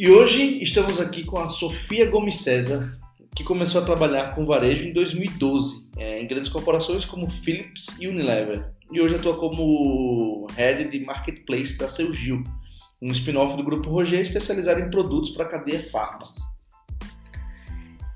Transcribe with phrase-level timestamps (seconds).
[0.00, 2.96] E hoje estamos aqui com a Sofia Gomes César,
[3.34, 8.06] que começou a trabalhar com varejo em 2012, é, em grandes corporações como Philips e
[8.06, 8.72] Unilever.
[8.92, 12.44] E hoje atua como Head de Marketplace da Seu Gil,
[13.02, 16.32] um spin-off do Grupo Roger especializado em produtos para a cadeia Farma.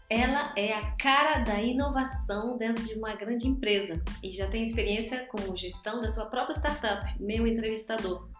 [0.09, 5.27] Ela é a cara da inovação dentro de uma grande empresa e já tem experiência
[5.27, 8.31] com gestão da sua própria startup, meu entrevistador.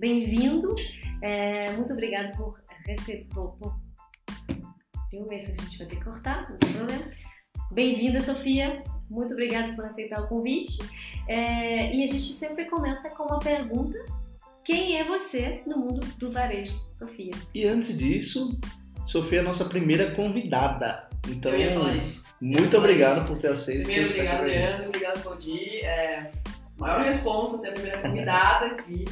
[0.00, 0.74] Bem-vindo,
[1.20, 3.26] é, muito obrigado por receber.
[3.34, 3.54] Por.
[5.12, 5.30] Viu?
[5.30, 7.10] Esse a gente vai ter que cortar, não tem problema.
[7.70, 8.82] Bem-vinda, Sofia.
[9.10, 10.78] Muito obrigada por aceitar o convite.
[11.28, 13.98] É, e a gente sempre começa com uma pergunta:
[14.64, 17.32] quem é você no mundo do varejo, Sofia?
[17.54, 18.58] E antes disso,
[19.06, 21.10] Sofia é a nossa primeira convidada.
[21.28, 21.52] Então,
[22.40, 23.82] muito obrigado por ter aceito.
[23.82, 24.86] Primeiro, obrigado, Leandro.
[24.86, 25.84] Obrigado, Cody.
[25.84, 26.30] É,
[26.78, 29.04] maior responsa ser a primeira convidada aqui.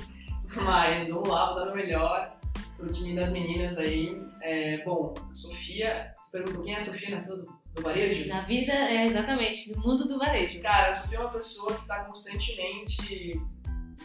[0.63, 2.39] Mas vamos lá, vou dar o melhor
[2.77, 4.21] pro time das meninas aí.
[4.43, 8.29] É, bom, a Sofia, você perguntou quem é a Sofia na fila do, do, varejo?
[8.29, 10.61] Na vida, é exatamente, no mundo do varejo.
[10.63, 13.41] Cara, a Sofia é uma pessoa que está constantemente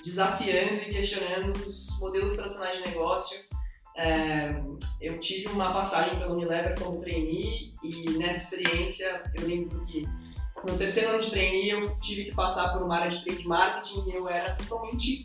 [0.03, 3.39] desafiando e questionando os modelos tradicionais de negócio.
[3.95, 4.59] É,
[4.99, 10.03] eu tive uma passagem pelo Unilever como trainee e nessa experiência eu lembro que
[10.65, 14.09] no terceiro ano de trainee eu tive que passar por uma área de trade marketing
[14.09, 15.23] e eu era totalmente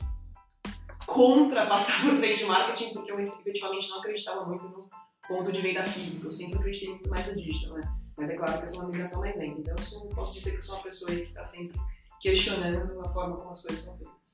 [1.19, 4.88] contra passar por trade marketing, porque eu efetivamente não acreditava muito no
[5.27, 6.28] ponto de venda física.
[6.28, 7.92] Eu sempre acreditei muito mais no digital, né?
[8.16, 9.60] Mas é claro que eu sou uma migração mais lenta.
[9.60, 11.77] Então eu sou, posso dizer que eu sou uma pessoa que está sempre
[12.20, 14.33] questionando a forma como as coisas são feitas.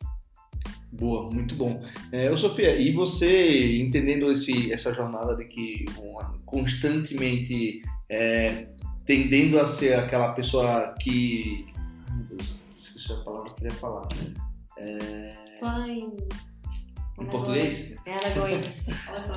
[0.93, 1.83] Boa, muito bom.
[2.13, 5.87] É, eu, Sofia, e você entendendo esse, essa jornada de que
[6.45, 8.69] constantemente é,
[9.07, 11.67] tendendo a ser aquela pessoa que.
[12.09, 14.09] Ai meu Deus, esqueci a palavra que eu queria falar.
[14.77, 15.59] É...
[15.61, 16.13] Pai.
[17.19, 17.97] Em português?
[18.05, 18.85] É Alagoas.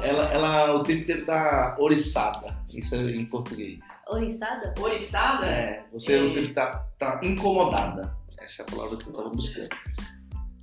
[0.03, 2.57] ela, ela o tempo inteiro tá oriçada.
[2.73, 3.79] Isso é em português.
[4.07, 4.73] Oriçada?
[4.79, 5.45] Oriçada?
[5.45, 6.21] É, você é.
[6.21, 8.17] o tempo tá, tá incomodada.
[8.39, 9.69] Essa é a palavra que eu tava buscando.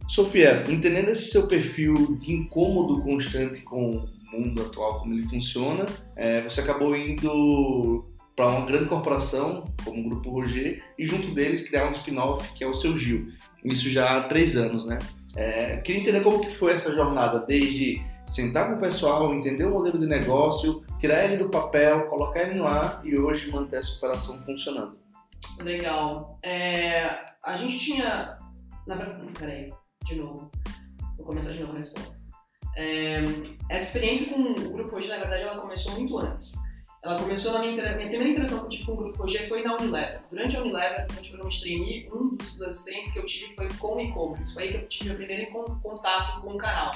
[0.08, 5.86] Sofia, entendendo esse seu perfil de incômodo constante com o mundo atual, como ele funciona,
[6.16, 8.04] é, você acabou indo
[8.36, 12.64] para uma grande corporação, como o Grupo Roger, e junto deles criar um spin-off que
[12.64, 13.28] é o Seu Gil.
[13.64, 14.98] Isso já há três anos, né?
[15.36, 19.70] É, queria entender como que foi essa jornada, desde sentar com o pessoal, entender o
[19.70, 23.96] modelo de negócio, tirar ele do papel, colocar ele no ar e hoje manter essa
[23.96, 24.98] operação funcionando.
[25.58, 26.38] Legal.
[26.42, 28.36] É, a gente tinha...
[28.86, 29.72] Na verdade, peraí,
[30.04, 30.50] de novo.
[31.16, 32.22] Vou começar de novo a resposta.
[32.76, 33.22] É,
[33.68, 36.54] essa experiência com o grupo hoje, na verdade, ela começou muito antes.
[37.04, 40.22] Ela começou na minha, minha primeira interação com o grupo Roger foi na Unilever.
[40.30, 43.54] Durante a Unilever, durante o programa de trainee, um dos, das experiências que eu tive
[43.54, 44.54] foi com e-commerce.
[44.54, 46.92] Foi aí que eu tive meu primeiro contato com o canal.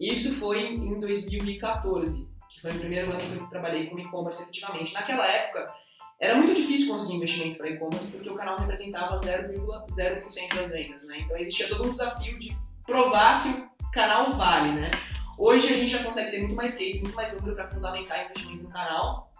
[0.00, 4.94] Isso foi em 2014, que foi o primeiro ano que eu trabalhei com e-commerce efetivamente.
[4.94, 5.70] Naquela época,
[6.18, 11.18] era muito difícil conseguir investimento para e-commerce porque o canal representava 0,0% das vendas, né?
[11.20, 13.50] Então existia todo um desafio de provar que
[13.84, 14.90] o canal vale, né?
[15.36, 18.62] Hoje a gente já consegue ter muito mais case, muito mais número para fundamentar investimento
[18.62, 19.30] no canal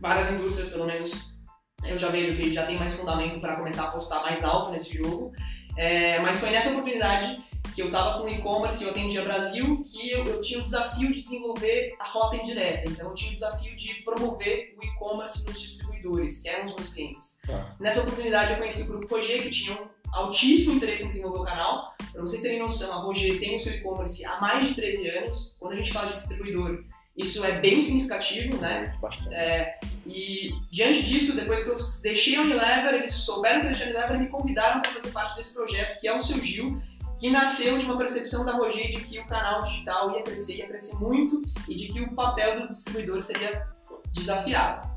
[0.00, 1.36] várias indústrias, pelo menos,
[1.84, 4.96] eu já vejo que já tem mais fundamento para começar a apostar mais alto nesse
[4.96, 5.32] jogo.
[5.76, 7.40] É, mas foi nessa oportunidade
[7.74, 11.12] que eu estava com e-commerce e eu atendia Brasil que eu, eu, tinha o desafio
[11.12, 12.90] de desenvolver a rota indireta.
[12.90, 16.92] Então eu tinha o desafio de promover o e-commerce nos distribuidores, que eram os meus
[16.92, 17.38] clientes.
[17.46, 17.76] Tá.
[17.78, 21.44] Nessa oportunidade eu conheci o Grupo Roger, que tinha um altíssimo interesse em desenvolver o
[21.44, 21.94] canal.
[22.10, 25.56] Para vocês terem noção, a Roger tem o seu e-commerce há mais de 13 anos.
[25.60, 26.82] Quando a gente fala de distribuidor,
[27.18, 28.96] isso é bem significativo, né?
[29.32, 33.88] É, e diante disso, depois que eu deixei a Unilever, eles souberam que eu deixei
[33.88, 36.80] a Unilever e me convidaram para fazer parte desse projeto, que é o Seu Gil,
[37.18, 40.68] que nasceu de uma percepção da Roger de que o canal digital ia crescer, ia
[40.68, 43.66] crescer muito e de que o papel do distribuidor seria
[44.12, 44.88] desafiado.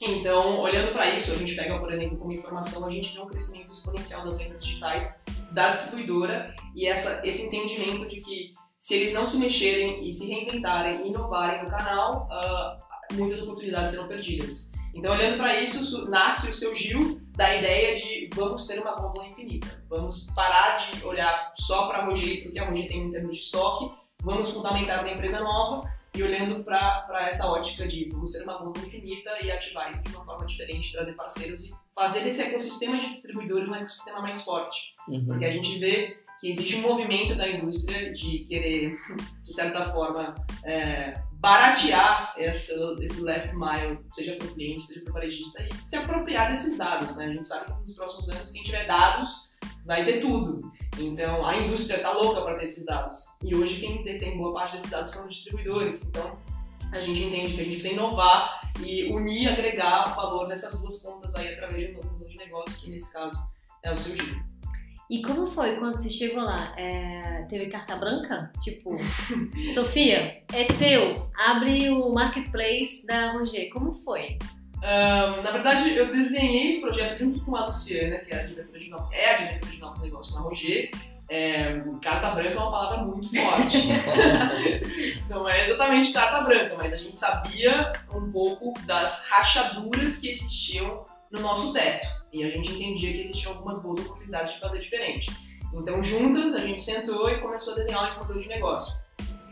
[0.00, 3.26] Então, olhando para isso, a gente pega, por exemplo, como informação, a gente vê um
[3.26, 5.20] crescimento exponencial das vendas digitais
[5.52, 10.26] da distribuidora e essa, esse entendimento de que se eles não se mexerem e se
[10.26, 14.72] reinventarem e inovarem no canal, uh, muitas oportunidades serão perdidas.
[14.94, 19.26] Então, olhando para isso, nasce o seu Gil da ideia de vamos ter uma gôndola
[19.26, 19.84] infinita.
[19.90, 23.42] Vamos parar de olhar só para a Roger, porque a Roger tem em termos de
[23.42, 25.82] estoque, vamos fundamentar uma empresa nova
[26.14, 30.16] e olhando para essa ótica de vamos ser uma gôndola infinita e ativar isso de
[30.16, 34.94] uma forma diferente, trazer parceiros e fazer desse ecossistema de distribuidores um ecossistema mais forte.
[35.08, 35.26] Uhum.
[35.26, 38.96] Porque a gente vê que existe um movimento da indústria de querer,
[39.42, 40.34] de certa forma,
[40.64, 45.86] é, baratear essa, esse last mile, seja para o cliente, seja para o varejista, e
[45.86, 47.16] se apropriar desses dados.
[47.16, 47.26] Né?
[47.26, 49.50] A gente sabe que nos próximos anos, quem tiver dados
[49.84, 50.60] vai ter tudo.
[50.98, 53.16] Então, a indústria está louca para ter esses dados.
[53.42, 56.06] E hoje, quem detém boa parte desses dados são os distribuidores.
[56.08, 56.38] Então,
[56.92, 61.34] a gente entende que a gente precisa inovar e unir, agregar valor nessas duas pontas
[61.34, 63.38] aí através de um novo modelo de negócio, que nesse caso
[63.82, 64.55] é o seu giro.
[65.08, 66.74] E como foi quando você chegou lá?
[66.76, 68.50] É, teve carta branca?
[68.60, 68.96] Tipo,
[69.72, 73.70] Sofia, é teu, abre o marketplace da Roger.
[73.70, 74.38] Como foi?
[74.78, 78.78] Um, na verdade, eu desenhei esse projeto junto com a Luciana, que é a diretora
[78.78, 80.90] de novos, é a diretora de novos negócios na Roger.
[81.28, 83.88] É, carta branca é uma palavra muito forte.
[85.28, 91.04] Não é exatamente carta branca, mas a gente sabia um pouco das rachaduras que existiam
[91.36, 92.06] no nosso teto.
[92.32, 95.30] E a gente entendia que existiam algumas boas oportunidades de fazer diferente.
[95.72, 98.94] Então, juntas, a gente sentou e começou a desenhar esse modelo de negócio.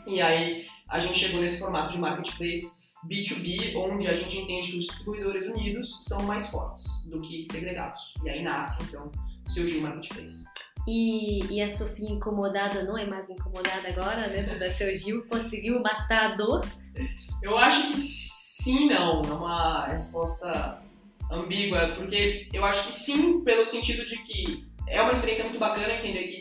[0.07, 4.79] E aí, a gente chegou nesse formato de marketplace B2B, onde a gente entende que
[4.79, 8.15] os distribuidores unidos são mais fortes do que segregados.
[8.25, 9.11] E aí nasce, então,
[9.47, 10.45] o seu Gil Marketplace.
[10.87, 15.27] E, e, a Sofia incomodada não é mais incomodada agora dentro da seu Gil?
[15.29, 16.61] Conseguiu matar a dor?
[17.43, 19.23] Eu acho que sim, não.
[19.23, 20.83] É uma resposta
[21.31, 25.95] ambígua, porque eu acho que sim, pelo sentido de que é uma experiência muito bacana
[25.95, 26.41] entender que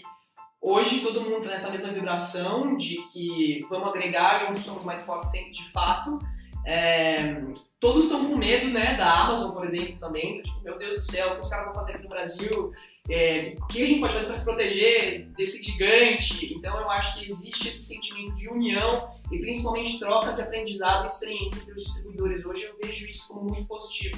[0.62, 5.31] hoje todo mundo está nessa mesma vibração de que vamos agregar, juntos somos mais fortes
[5.31, 6.19] sempre de fato.
[6.65, 7.41] É,
[7.80, 11.31] todos estão com medo, né, da Amazon, por exemplo, também, tipo, meu Deus do céu,
[11.31, 12.71] o que os caras vão fazer aqui no Brasil?
[13.09, 16.53] É, o que a gente pode fazer para se proteger desse gigante?
[16.53, 21.07] Então eu acho que existe esse sentimento de união e principalmente troca de aprendizado e
[21.07, 22.45] experiência entre os distribuidores.
[22.45, 24.18] Hoje eu vejo isso como muito positivo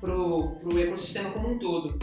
[0.00, 1.98] pro, pro ecossistema como um todo.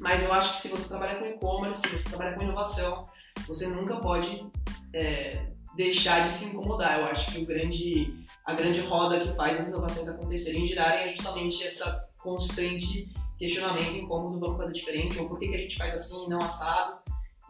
[0.00, 3.04] Mas eu acho que se você trabalha com e-commerce, se você trabalha com inovação,
[3.46, 4.46] você nunca pode
[4.92, 5.46] é,
[5.76, 6.98] deixar de se incomodar.
[6.98, 8.14] Eu acho que o grande,
[8.44, 13.08] a grande roda que faz as inovações acontecerem e girarem é justamente essa constante
[13.38, 16.38] questionamento incômodo, vamos fazer diferente, ou por que, que a gente faz assim e não
[16.38, 16.98] assado.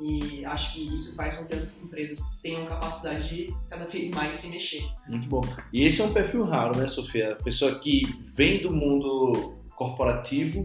[0.00, 4.36] E acho que isso faz com que as empresas tenham capacidade de cada vez mais
[4.36, 4.84] se mexer.
[5.06, 5.40] Muito bom.
[5.72, 7.34] E esse é um perfil raro, né, Sofia?
[7.34, 8.02] A pessoa que
[8.34, 10.62] vem do mundo corporativo,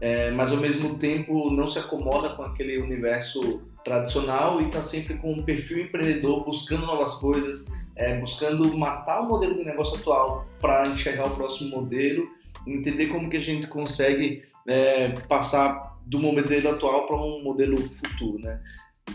[0.00, 5.14] é, mas ao mesmo tempo não se acomoda com aquele universo tradicional e está sempre
[5.14, 7.66] com um perfil empreendedor, buscando novas coisas,
[7.96, 12.26] é, buscando matar o modelo de negócio atual para enxergar o próximo modelo,
[12.66, 18.38] entender como que a gente consegue é, passar do modelo atual para um modelo futuro,
[18.38, 18.60] né?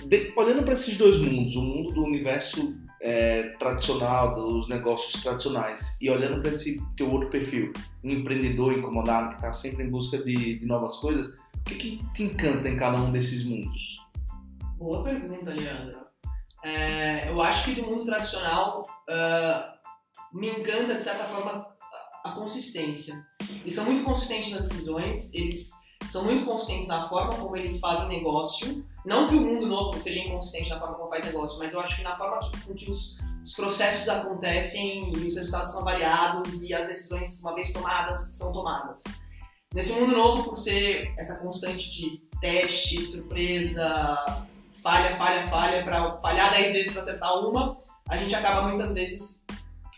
[0.06, 2.76] De, olhando para esses dois mundos, o mundo do universo
[3.06, 7.72] é, tradicional, dos negócios tradicionais, e olhando para esse teu outro perfil,
[8.04, 12.06] um empreendedor incomodado que está sempre em busca de, de, novas coisas, o que, que,
[12.14, 14.00] te encanta em cada um desses mundos?
[14.80, 16.00] Boa pergunta, Leandro.
[16.64, 21.64] É, eu acho que do mundo tradicional uh, me encanta, de certa forma,
[22.24, 23.14] a consistência.
[23.62, 25.70] Eles são muito consistentes nas decisões, eles
[26.08, 30.20] são muito consistentes na forma como eles fazem negócio, não que o mundo novo seja
[30.20, 33.18] inconsistente na forma como faz negócio, mas eu acho que na forma com que os,
[33.44, 38.52] os processos acontecem e os resultados são avaliados e as decisões, uma vez tomadas, são
[38.52, 39.04] tomadas.
[39.74, 44.26] Nesse mundo novo, por ser essa constante de teste, surpresa,
[44.82, 47.78] falha, falha, falha, para falhar 10 vezes para acertar uma,
[48.08, 49.46] a gente acaba muitas vezes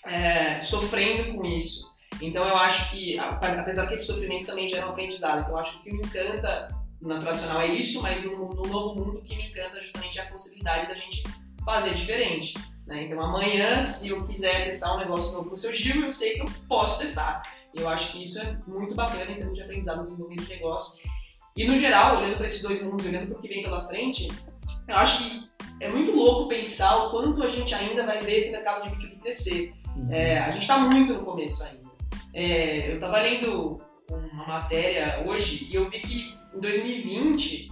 [0.05, 1.95] é, sofrendo com isso.
[2.21, 5.73] Então eu acho que, apesar que esse sofrimento também gera um aprendizado, então eu acho
[5.73, 6.67] que o que me encanta
[7.01, 10.23] na tradicional é isso, mas no, no novo mundo o que me encanta justamente é
[10.23, 11.23] a possibilidade da gente
[11.63, 12.53] fazer diferente.
[12.87, 13.03] Né?
[13.03, 16.41] Então amanhã, se eu quiser testar um negócio novo no seu giro, eu sei que
[16.41, 17.43] eu posso testar.
[17.73, 20.55] E eu acho que isso é muito bacana em termos de aprendizado no desenvolvimento de
[20.55, 21.01] negócio.
[21.55, 24.31] E no geral, olhando para esses dois mundos, olhando para o que vem pela frente,
[24.87, 25.47] eu acho que
[25.79, 29.19] é muito louco pensar o quanto a gente ainda vai ver esse mercado de B2B
[29.19, 29.73] crescer.
[29.95, 30.11] Uhum.
[30.11, 31.76] É, a gente está muito no começo ainda.
[32.37, 37.67] É, eu estava lendo uma matéria hoje e eu vi que em 2020,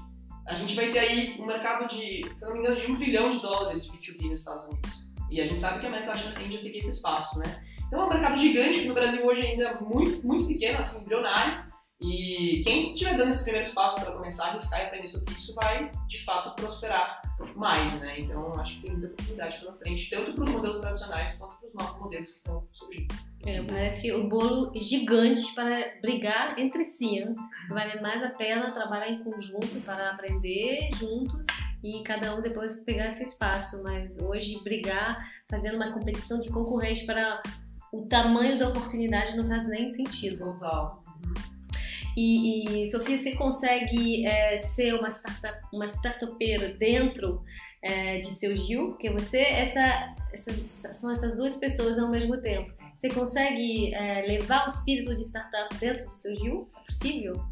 [0.48, 3.29] a gente vai ter aí um mercado de, se não me engano, de um trilhão
[3.29, 5.13] de dólares de B2B nos Estados Unidos.
[5.29, 7.63] E a gente sabe que a América Latina tende a seguir esses passos, né?
[7.86, 11.03] Então é um mercado gigante que no Brasil hoje ainda é muito, muito pequeno, assim,
[11.03, 11.63] embrionário.
[12.01, 15.55] E quem estiver dando esses primeiros passos para começar a arriscar e aprender sobre isso
[15.55, 17.21] vai, de fato, prosperar
[17.55, 18.19] mais, né?
[18.19, 21.67] Então, acho que tem muita oportunidade pela frente, tanto para os modelos tradicionais quanto para
[21.67, 23.15] os novos modelos que estão surgindo.
[23.45, 25.69] É, parece que o bolo é gigante para
[26.01, 27.23] brigar entre si.
[27.23, 27.33] Né?
[27.69, 31.45] Vale mais a pena trabalhar em conjunto para aprender juntos
[31.83, 33.81] e cada um depois pegar esse espaço.
[33.83, 37.41] Mas hoje brigar, fazendo uma competição de concorrente para
[37.93, 40.43] o tamanho da oportunidade não faz nem sentido.
[40.43, 41.03] Total.
[42.15, 47.43] E, e Sofia, você consegue é, ser uma, startup, uma startupeira dentro
[47.81, 48.89] é, de seu Gil?
[48.89, 50.55] Porque você, essa, essas,
[50.98, 52.72] são essas duas pessoas ao mesmo tempo.
[52.95, 56.67] Você consegue é, levar o espírito de startup dentro do seu Gil?
[56.75, 57.45] É possível?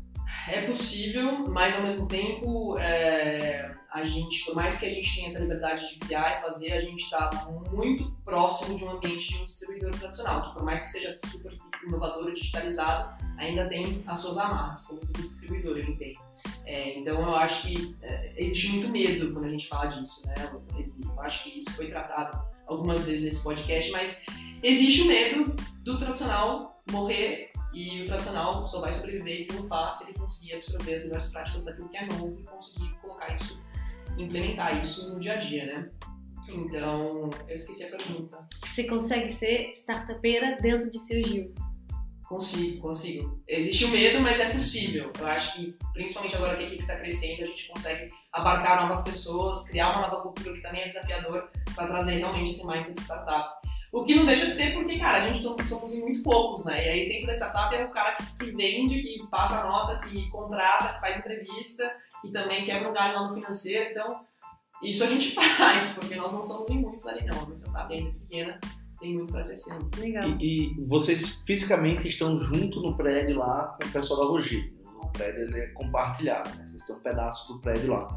[0.48, 5.28] É possível, mas ao mesmo tempo, é, a gente, por mais que a gente tenha
[5.28, 7.30] essa liberdade de criar e fazer, a gente está
[7.72, 11.56] muito próximo de um ambiente de um distribuidor tradicional, que por mais que seja super
[11.88, 16.18] inovador e digitalizado, ainda tem as suas amarras, como todo distribuidor ele tem.
[16.66, 20.36] É, então eu acho que é, existe muito medo quando a gente fala disso, né?
[21.06, 24.26] Eu acho que isso foi tratado algumas vezes nesse podcast, mas
[24.62, 30.04] existe o medo do tradicional morrer e o tradicional só vai sobreviver e triunfar se
[30.04, 33.62] ele conseguir absorver as melhores práticas daquilo que é novo e conseguir colocar isso,
[34.18, 35.88] implementar isso no dia a dia, né?
[36.50, 38.46] Então, eu esqueci a pergunta.
[38.64, 41.54] Você consegue ser startupeira dentro de seu Gil?
[42.28, 43.44] Consigo, consigo.
[43.48, 45.12] Existe o medo, mas é possível.
[45.20, 49.04] Eu acho que, principalmente agora que a equipe está crescendo, a gente consegue abarcar novas
[49.04, 53.02] pessoas, criar uma nova cultura que também é desafiador para trazer realmente esse mindset de
[53.02, 53.62] startup.
[53.92, 56.84] O que não deixa de ser porque, cara, a gente somos em muito poucos, né?
[56.84, 60.04] E a essência da startup é o cara que, que vende, que passa a nota,
[60.08, 63.92] que contrata, que faz entrevista, que também quebra um galho lá no financeiro.
[63.92, 64.26] Então,
[64.82, 67.48] isso a gente faz, porque nós não somos em muitos ali, não.
[67.48, 68.60] A startup é pequena
[69.04, 69.78] tem muito para crescer.
[70.00, 70.30] Legal.
[70.40, 74.74] E, e, vocês fisicamente estão junto no prédio lá com o pessoal da Rogi.
[75.02, 76.66] O prédio é compartilhado, né?
[76.66, 78.08] vocês têm um pedaço do prédio lá.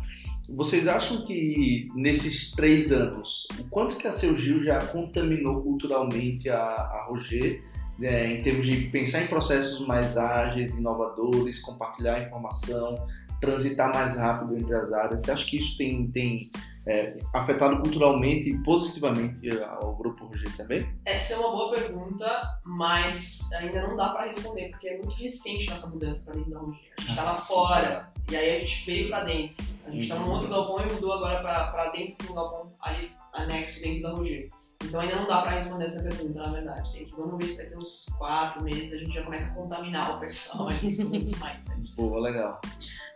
[0.48, 6.48] Vocês acham que nesses três anos, o quanto que a Seu Gil já contaminou culturalmente
[6.48, 7.64] a, a Roger,
[7.98, 12.94] né, em termos de pensar em processos mais ágeis, inovadores, compartilhar informação,
[13.40, 15.22] transitar mais rápido entre as áreas?
[15.22, 16.48] Você acha que isso tem, tem
[16.86, 20.88] é, afetado culturalmente e positivamente ao Grupo Roger também?
[21.04, 25.68] Essa é uma boa pergunta, mas ainda não dá para responder, porque é muito recente
[25.68, 26.92] nossa mudança para dentro da Roger.
[26.96, 29.64] A gente estava ah, fora, e aí a gente veio para dentro.
[29.84, 32.72] A gente estava tá num outro galpão e mudou agora para dentro de um galpão
[32.80, 34.48] ali anexo dentro da Roger.
[34.84, 36.92] Então ainda não dá para responder essa pergunta, na verdade.
[36.92, 40.16] Tem que, vamos ver se daqui uns quatro meses a gente já começa a contaminar
[40.16, 41.94] o pessoal, a gente mindset.
[41.96, 42.60] Boa, legal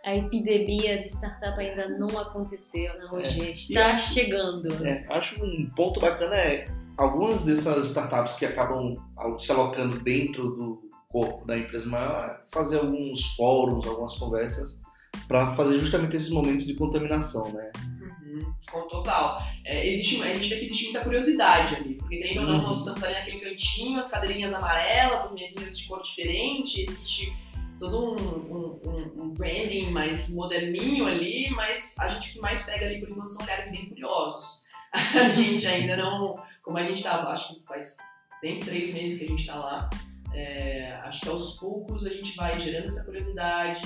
[0.03, 4.85] a epidemia de startup ainda não aconteceu na né, Roger, é, está acho, chegando.
[4.85, 8.95] É, acho um ponto bacana é algumas dessas startups que acabam
[9.39, 14.81] se alocando dentro do corpo da empresa maior, fazer alguns fóruns, algumas conversas
[15.27, 17.71] para fazer justamente esses momentos de contaminação, né?
[18.01, 19.41] Uhum, com total.
[19.63, 22.63] É, existe, a gente vê que existe muita curiosidade ali, porque querendo ou não, uhum.
[22.63, 27.33] nós estamos ali naquele cantinho, as cadeirinhas amarelas, as mesinhas de cor diferente, existe
[27.79, 32.99] todo um, um, um, branding mais moderninho ali, mas a gente que mais pega ali
[32.99, 34.61] por enquanto são olhares bem curiosos.
[34.93, 37.95] A gente ainda não, como a gente tá, acho que faz
[38.43, 39.89] nem três meses que a gente tá lá,
[40.33, 43.81] é, acho que aos poucos a gente vai gerando essa curiosidade,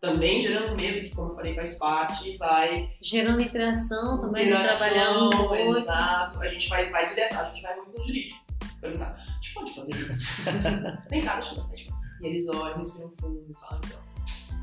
[0.00, 2.88] também gerando medo, que como eu falei faz parte, vai...
[3.00, 7.76] Gerando interação também, interação, trabalhando um Exato, a gente vai, vai direto, a gente vai
[7.76, 8.40] muito no jurídico,
[8.80, 10.42] perguntar, a gente pode fazer isso?
[11.10, 13.98] Vem cá, deixa eu e eles olham, respiram fundo e falam, então,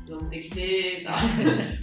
[0.08, 1.16] vamos ter que ver, tá?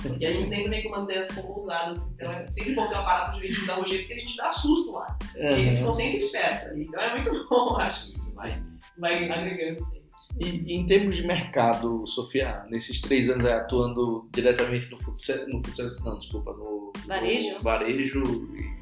[0.02, 2.96] Porque a gente sempre vem com umas ideias pouco ousadas, então é sempre bom ter
[2.96, 5.18] um aparato jurídico da UG, porque a gente dá susto lá.
[5.36, 5.42] Uhum.
[5.42, 6.86] E eles ficam sempre espertos ali.
[6.86, 8.62] Então é muito bom, acho que isso vai,
[8.98, 10.01] vai agregando sempre.
[10.40, 15.76] E, em termos de mercado, Sofia, nesses três anos atuando diretamente no food, no food
[15.76, 18.24] service, não, desculpa, no varejo, no varejo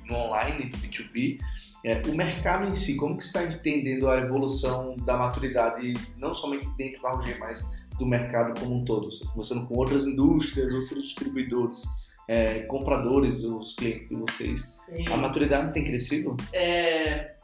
[0.08, 1.40] no online, no B2B,
[1.84, 6.34] é, o mercado em si, como que você está entendendo a evolução da maturidade, não
[6.34, 7.66] somente dentro da UG, mas
[7.98, 9.10] do mercado como um todo?
[9.30, 11.84] Conversando com outras indústrias, outros distribuidores,
[12.28, 14.62] é, compradores, os clientes de vocês.
[14.86, 15.06] Sim.
[15.12, 16.36] A maturidade tem crescido?
[16.54, 17.36] É,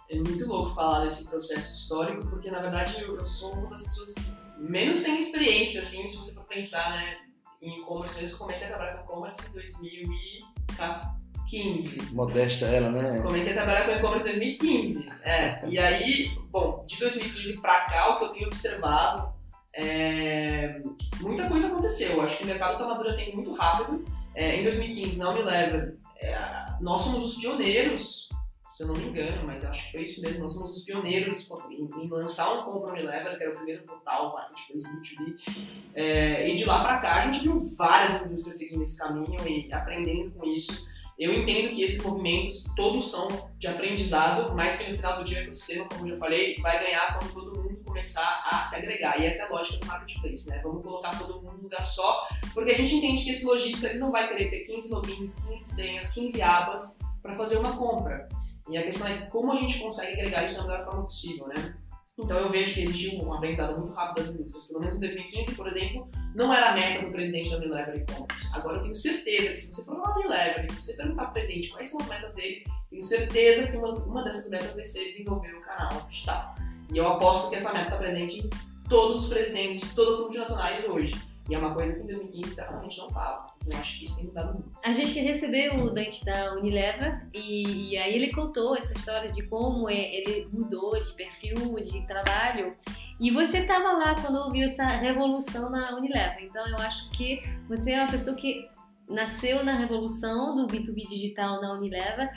[0.86, 4.22] falar desse processo histórico, porque na verdade eu, eu sou uma das pessoas que
[4.60, 7.18] menos tem experiência, assim, se você for pensar, né,
[7.62, 8.24] em e-commerce.
[8.24, 11.26] Eu comecei a trabalhar com e-commerce em 2014.
[11.46, 12.14] 2015.
[12.14, 13.22] Modesta ela, né?
[13.22, 15.10] Comecei a trabalhar com e-commerce em 2015.
[15.24, 19.34] É, e aí, bom, de 2015 para cá, o que eu tenho observado
[19.74, 20.80] é,
[21.20, 22.22] muita coisa aconteceu.
[22.22, 24.04] Acho que o mercado está amadurecendo muito rápido.
[24.34, 26.36] É, em 2015, na Unilever, é,
[26.82, 28.30] nós somos os pioneiros,
[28.68, 30.42] se eu não me engano, mas acho que foi isso mesmo.
[30.42, 34.88] Nós somos os pioneiros em, lançar um compra Unilever, que era o primeiro portal marketplace
[34.98, 35.72] B2B.
[35.94, 39.72] É, e de lá para cá, a gente viu várias indústrias seguindo esse caminho e
[39.72, 40.88] aprendendo com isso.
[41.18, 45.40] Eu entendo que esses movimentos todos são de aprendizado, mas que no final do dia
[45.40, 49.22] o ecossistema, como já falei, vai ganhar quando todo mundo começar a se agregar.
[49.22, 50.60] E essa é a lógica do marketplace, né?
[50.62, 54.00] Vamos colocar todo mundo num lugar só, porque a gente entende que esse lojista ele
[54.00, 58.28] não vai querer ter 15 logins, 15 senhas, 15 abas para fazer uma compra.
[58.70, 61.76] E a questão é como a gente consegue agregar isso da melhor forma possível, né?
[62.18, 64.68] Então eu vejo que existiu um aprendizado muito rápido das indústrias.
[64.68, 68.48] Pelo menos em 2015, por exemplo, não era a meta do presidente da Unilever e-commerce.
[68.54, 71.34] Agora eu tenho certeza que se você for uma Unilever e você perguntar para o
[71.34, 75.10] presidente quais são as metas dele, tenho certeza que uma, uma dessas metas vai ser
[75.10, 76.56] desenvolver um canal digital.
[76.92, 78.50] E eu aposto que essa meta está presente em
[78.88, 81.14] todos os presidentes de todas as multinacionais hoje.
[81.48, 83.48] E é uma coisa que em 2015 certamente não estava.
[83.68, 84.72] Eu acho que isso tem mudado muito.
[84.84, 89.44] A gente recebeu o Dante da Unilever e, e, aí ele contou essa história de
[89.44, 92.72] como é, ele mudou de perfil, de trabalho.
[93.20, 96.44] E você estava lá quando ouviu essa revolução na Unilever.
[96.44, 98.68] Então eu acho que você é uma pessoa que
[99.08, 102.32] nasceu na revolução do B2B digital na Unilever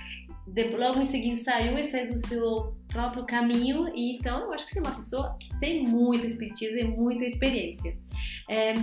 [0.77, 4.73] logo em seguida saiu e fez o seu próprio caminho e então eu acho que
[4.73, 7.93] você é uma pessoa que tem muita expertise e muita experiência.
[8.49, 8.75] O é,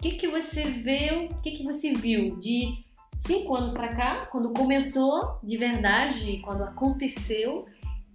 [0.00, 1.26] que que você viu?
[1.26, 2.84] O que que você viu de
[3.14, 7.64] cinco anos para cá, quando começou de verdade, quando aconteceu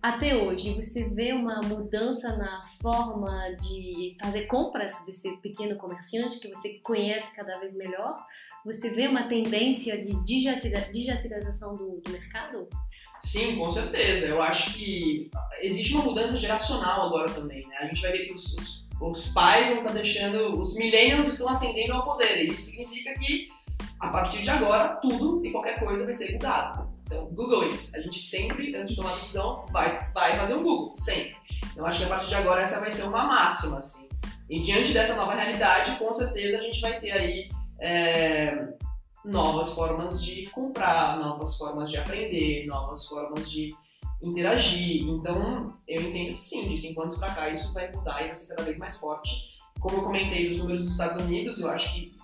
[0.02, 0.76] até hoje?
[0.76, 7.34] Você vê uma mudança na forma de fazer compras desse pequeno comerciante que você conhece
[7.36, 8.16] cada vez melhor?
[8.64, 12.70] Você vê uma tendência de digitalização do, do mercado?
[13.20, 14.28] Sim, com certeza.
[14.28, 15.30] Eu acho que
[15.62, 17.68] existe uma mudança geracional agora também.
[17.68, 17.76] Né?
[17.80, 21.50] A gente vai ver que os, os, os pais vão estar deixando, os millennials estão
[21.50, 22.44] ascendendo ao poder.
[22.44, 23.50] E isso significa que
[24.00, 26.88] a partir de agora tudo e qualquer coisa vai ser googado.
[27.04, 27.90] Então, Google it.
[27.96, 31.36] A gente sempre, antes de tomar decisão, vai, vai fazer um Google, sempre.
[31.76, 34.08] Eu acho que a partir de agora essa vai ser uma máxima, assim.
[34.50, 37.50] E diante dessa nova realidade, com certeza a gente vai ter aí
[37.82, 38.74] é,
[39.26, 43.76] novas formas de comprar, novas formas de aprender, novas formas de
[44.22, 45.02] interagir.
[45.04, 48.36] Então, eu entendo que sim, de cinco anos para cá isso vai mudar e vai
[48.36, 49.52] ser cada vez mais forte.
[49.80, 52.16] Como eu comentei dos números dos Estados Unidos, eu acho que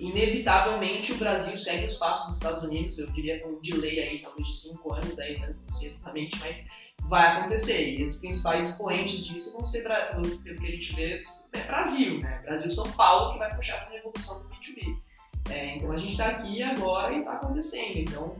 [0.00, 4.22] inevitavelmente o Brasil segue os passos dos Estados Unidos, eu diria com um delay aí,
[4.22, 6.68] talvez de 5 anos, 10 anos, não sei exatamente, mas
[7.02, 7.98] vai acontecer.
[7.98, 12.40] E os principais expoentes disso vão ser, pelo que a gente vê, é Brasil, né?
[12.44, 15.01] Brasil-São Paulo que vai puxar essa revolução do B2B.
[15.50, 17.98] É, então a gente está aqui agora e está acontecendo.
[17.98, 18.36] Então,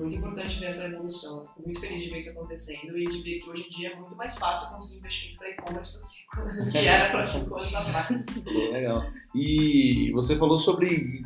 [0.00, 1.46] muito importante ver essa evolução.
[1.46, 3.96] Fico muito feliz de ver isso acontecendo e de ver que hoje em dia é
[3.96, 8.26] muito mais fácil conseguir investir para e-commerce do que era para cinco anos atrás.
[8.44, 9.04] Legal.
[9.34, 11.22] E você falou sobre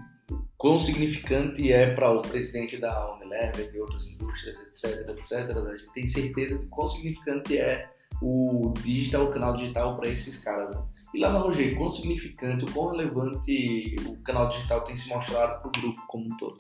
[0.57, 5.57] quão significante é para o presidente da Unilever, de outras indústrias, etc, etc.
[5.57, 7.89] A gente tem certeza de quão significante é
[8.23, 10.75] o digital, o canal digital para esses caras.
[10.75, 10.83] Né?
[11.15, 15.69] E lá na Roger, quão significante, quão relevante o canal digital tem se mostrado para
[15.69, 16.57] o grupo como um todo?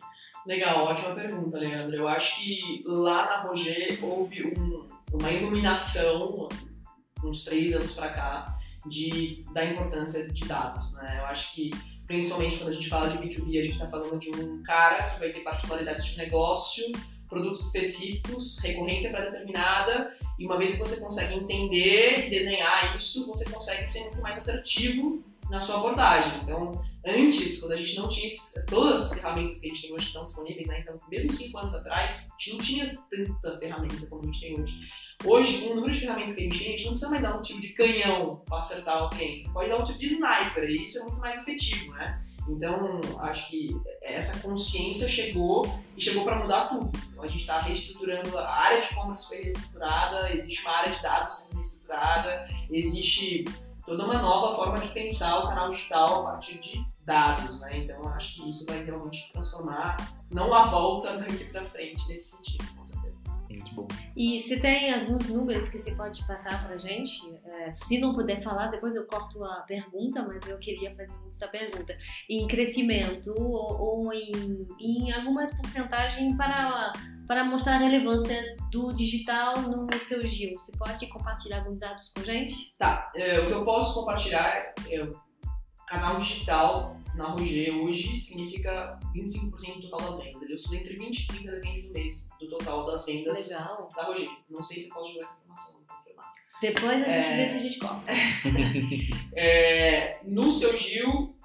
[0.47, 1.97] Legal, ótima pergunta, Leandro.
[1.97, 6.49] Eu acho que lá na Roger houve um, uma iluminação,
[7.25, 10.93] uns três anos para cá, de, da importância de dados.
[10.93, 11.19] Né?
[11.19, 11.71] Eu acho que
[12.07, 15.19] principalmente quando a gente fala de B2B, a gente está falando de um cara que
[15.19, 16.85] vai ter particularidades de negócio,
[17.29, 23.45] produtos específicos, recorrência pré-determinada, e uma vez que você consegue entender e desenhar isso, você
[23.49, 26.41] consegue ser muito mais assertivo na sua abordagem.
[26.43, 26.73] Então,
[27.07, 30.07] antes, quando a gente não tinha esses, todas as ferramentas que a gente tem hoje
[30.07, 30.81] estão disponíveis, né?
[30.81, 34.61] Então, mesmo cinco anos atrás, a gente não tinha tanta ferramenta como a gente tem
[34.61, 34.75] hoje.
[35.25, 37.23] Hoje, com o número de ferramentas que a gente tem, a gente não precisa mais
[37.23, 39.45] dar um tiro de canhão para acertar o cliente.
[39.45, 42.19] Você pode dar um tiro de sniper e isso é muito mais efetivo, né?
[42.49, 45.65] Então, acho que essa consciência chegou
[45.97, 46.91] e chegou para mudar tudo.
[47.11, 51.03] Então, a gente está reestruturando, a área de e-commerce foi reestruturada, existe uma área de
[51.03, 53.45] dados sendo reestruturada, existe
[53.87, 57.79] toda uma nova forma de pensar o canal digital a partir de dados, né?
[57.79, 59.97] Então, acho que isso vai realmente transformar,
[60.31, 62.74] não a volta daqui para frente nesse sentido.
[63.57, 63.89] Muito bom.
[64.17, 68.15] E se tem alguns números que você pode passar para a gente, é, se não
[68.15, 71.97] puder falar, depois eu corto a pergunta, mas eu queria fazer essa pergunta.
[72.29, 76.93] Em crescimento ou, ou em, em algumas porcentagens para,
[77.27, 80.55] para mostrar a relevância do digital no seu Gil.
[80.59, 82.75] Você pode compartilhar alguns dados com a gente?
[82.79, 85.15] Tá, é, o que eu posso compartilhar é o
[85.87, 90.43] canal digital na Roger hoje significa 25% do total das vendas.
[90.43, 93.89] Ele oscila entre 20 e 30 depende do mês do total das vendas Legal.
[93.95, 94.29] da Roger.
[94.51, 96.33] Não sei se posso jogar essa informação, vou confirmar.
[96.61, 97.37] Depois a gente é...
[97.37, 98.13] vê se a gente corta.
[99.37, 101.37] é, no seu Gil,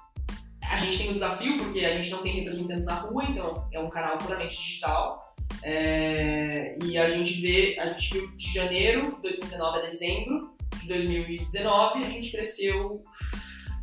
[0.62, 3.78] a gente tem um desafio porque a gente não tem representantes na rua, então é
[3.78, 5.30] um canal puramente digital.
[5.62, 10.88] É, e a gente vê, a gente viu de janeiro de 2019 a dezembro de
[10.88, 13.00] 2019, a gente cresceu.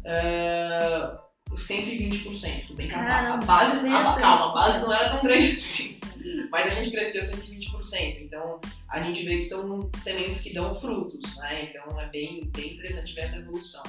[0.04, 2.68] Uh, 120%.
[2.68, 6.00] Tudo bem que a, base, a, calma, a base não era tão grande assim.
[6.52, 8.22] Mas a gente cresceu 120%.
[8.22, 11.70] Então a gente vê que são sementes que dão frutos, né?
[11.70, 13.84] Então é bem, bem interessante ver essa evolução.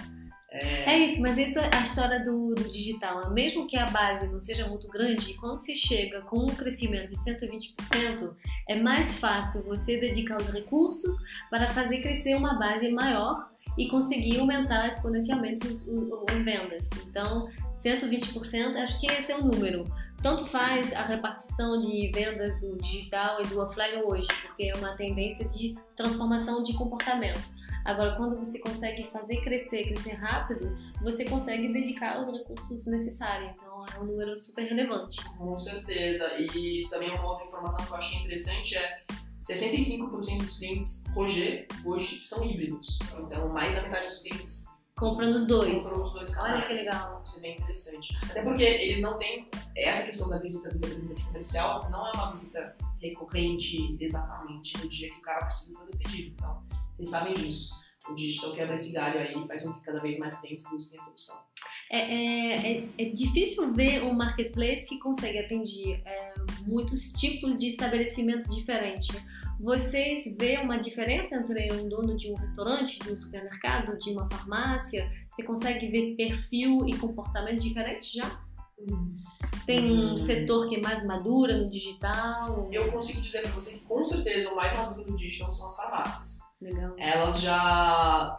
[0.51, 0.95] É...
[0.95, 3.31] é isso, mas isso é a história do, do, digital.
[3.31, 7.17] Mesmo que a base não seja muito grande, quando você chega com um crescimento de
[7.17, 8.35] 120%,
[8.67, 11.17] é mais fácil você dedicar os recursos
[11.51, 15.89] para fazer crescer uma base maior e conseguir aumentar exponencialmente os,
[16.29, 16.91] as vendas.
[17.07, 19.85] Então, 120%, acho que esse é o número.
[20.21, 24.97] Tanto faz a repartição de vendas do digital e do offline hoje, porque é uma
[24.97, 27.57] tendência de transformação de comportamento.
[27.85, 33.53] Agora, quando você consegue fazer crescer, crescer rápido, você consegue dedicar os recursos necessários.
[33.53, 35.25] Então, é um número super relevante.
[35.37, 36.29] Com certeza.
[36.39, 39.05] E também uma outra informação que eu achei interessante é
[39.39, 42.99] 65% dos clientes Roger hoje são híbridos.
[43.19, 45.85] Então, mais da metade dos clientes Comprando os dois.
[45.85, 46.55] compram os dois canais.
[46.57, 47.23] Olha que legal.
[47.25, 48.19] Isso é bem interessante.
[48.29, 52.33] Até porque eles não têm essa questão da visita do representante comercial, não é uma
[52.33, 56.35] visita recorrente exatamente no dia que o cara precisa fazer o pedido.
[56.35, 57.75] Então, vocês sabem disso.
[58.09, 60.99] O digital quebra esse galho aí e faz com que cada vez mais clientes busquem
[60.99, 61.37] essa opção.
[61.91, 66.35] É, é, é, é difícil ver um marketplace que consegue atender é,
[66.67, 69.11] muitos tipos de estabelecimento diferente.
[69.59, 74.29] Vocês veem uma diferença entre um dono de um restaurante, de um supermercado, de uma
[74.31, 75.11] farmácia?
[75.31, 78.41] Você consegue ver perfil e comportamento diferente já?
[79.67, 80.19] Tem um Hum.
[80.19, 82.69] setor que é mais madura no digital?
[82.71, 85.77] Eu consigo dizer pra você que com certeza o mais maduro do digital são as
[85.77, 86.39] farmácias.
[86.61, 86.93] Legal.
[86.99, 88.35] elas já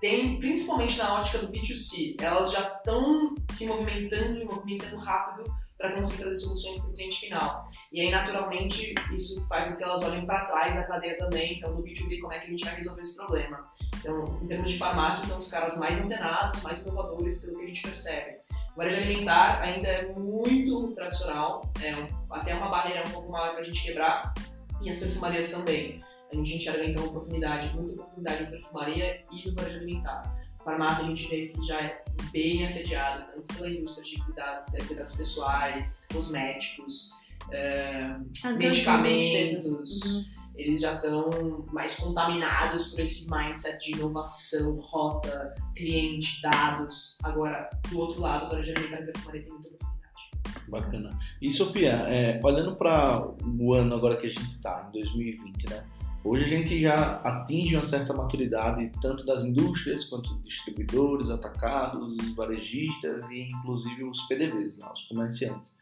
[0.00, 5.44] têm, principalmente na ótica do B2C, elas já estão se movimentando e movimentando rápido
[5.80, 7.64] para conseguir trazer soluções para o cliente final.
[7.90, 11.74] E aí, naturalmente, isso faz com que elas olhem para trás da cadeia também, então
[11.74, 13.58] no B2B, como é que a gente vai resolver esse problema.
[13.98, 17.66] Então, em termos de farmácia, são os caras mais antenados, mais inovadores, pelo que a
[17.66, 18.36] gente percebe.
[18.74, 23.60] O varejo alimentar ainda é muito tradicional, é até uma barreira um pouco maior para
[23.60, 24.34] a gente quebrar,
[24.82, 26.02] e as perfumarias também.
[26.32, 30.40] A gente enxerga então oportunidade, muita oportunidade em perfumaria e no varejo alimentar.
[30.64, 34.84] Farmácia a gente vê que já é bem assediado, tanto pela indústria de cuidado, de
[34.86, 37.10] cuidados pessoais, cosméticos,
[37.50, 38.16] eh,
[38.56, 40.02] medicamentos.
[40.02, 40.24] Uhum.
[40.56, 47.16] Eles já estão mais contaminados por esse mindset de inovação, rota, cliente, dados.
[47.22, 50.68] Agora, do outro lado, o varejo alimentar e perfumaria tem muita oportunidade.
[50.68, 51.18] Bacana.
[51.40, 53.26] E Sofia, é, olhando para
[53.58, 55.86] o ano agora que a gente está, em 2020, né?
[56.22, 62.34] Hoje a gente já atinge uma certa maturidade tanto das indústrias quanto distribuidores, atacados, os
[62.34, 65.78] varejistas e inclusive os PDVs, né, os comerciantes.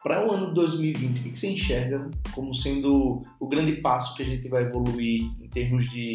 [0.00, 4.26] Para o ano 2020, o que você enxerga como sendo o grande passo que a
[4.26, 6.14] gente vai evoluir em termos de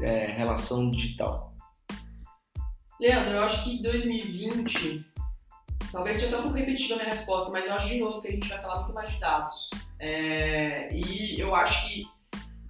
[0.00, 1.54] é, relação digital?
[3.00, 5.04] Leandro, eu acho que 2020,
[5.90, 8.28] talvez seja até um pouco repetitiva a minha resposta, mas eu acho de novo que
[8.28, 9.70] a gente vai falar muito mais de dados.
[9.98, 12.15] É, e eu acho que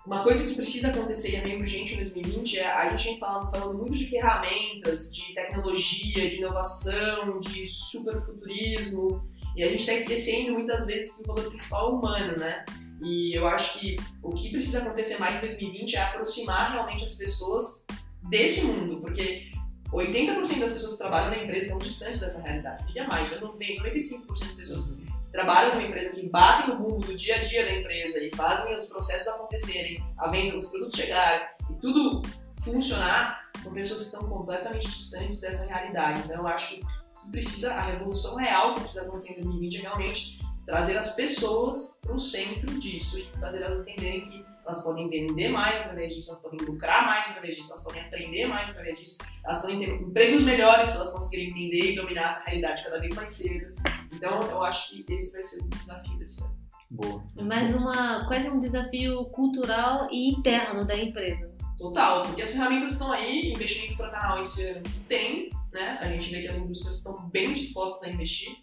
[0.07, 3.19] uma coisa que precisa acontecer e é meio urgente em 2020 é a gente vem
[3.19, 9.25] falando, falando muito de ferramentas, de tecnologia, de inovação, de superfuturismo,
[9.57, 12.65] e a gente está esquecendo muitas vezes que o valor principal é o humano, né?
[13.01, 17.15] E eu acho que o que precisa acontecer mais em 2020 é aproximar realmente as
[17.15, 17.85] pessoas
[18.29, 19.51] desse mundo, porque
[19.93, 22.87] 80% das pessoas que trabalham na empresa estão distantes dessa realidade.
[22.87, 27.07] Diria mais, já 90, 95% das pessoas que trabalham numa empresa, que batem no bumbo
[27.07, 30.99] do dia a dia da empresa e fazem os processos acontecerem, a venda, os produtos
[30.99, 32.23] chegarem e tudo
[32.65, 36.23] funcionar, são pessoas que estão completamente distantes dessa realidade.
[36.25, 36.87] Então eu acho que
[37.31, 42.15] precisa, a revolução real que precisa acontecer em 2020 é realmente trazer as pessoas para
[42.15, 46.43] o centro disso e fazer elas entenderem que elas podem vender mais através disso, elas
[46.43, 50.43] podem lucrar mais através disso, elas podem aprender mais através disso, elas podem ter empregos
[50.43, 53.75] melhores se elas conseguirem entender e dominar essa realidade cada vez mais cedo.
[54.17, 56.57] Então, eu acho que esse vai ser o desafio desse ano.
[56.91, 57.23] Boa.
[57.43, 61.55] Mais uma, quase um desafio cultural e interno da empresa.
[61.77, 65.99] Total, porque as ferramentas estão aí, investimento para canal esse ano tem, né?
[66.01, 68.57] A gente vê que as indústrias estão bem dispostas a investir.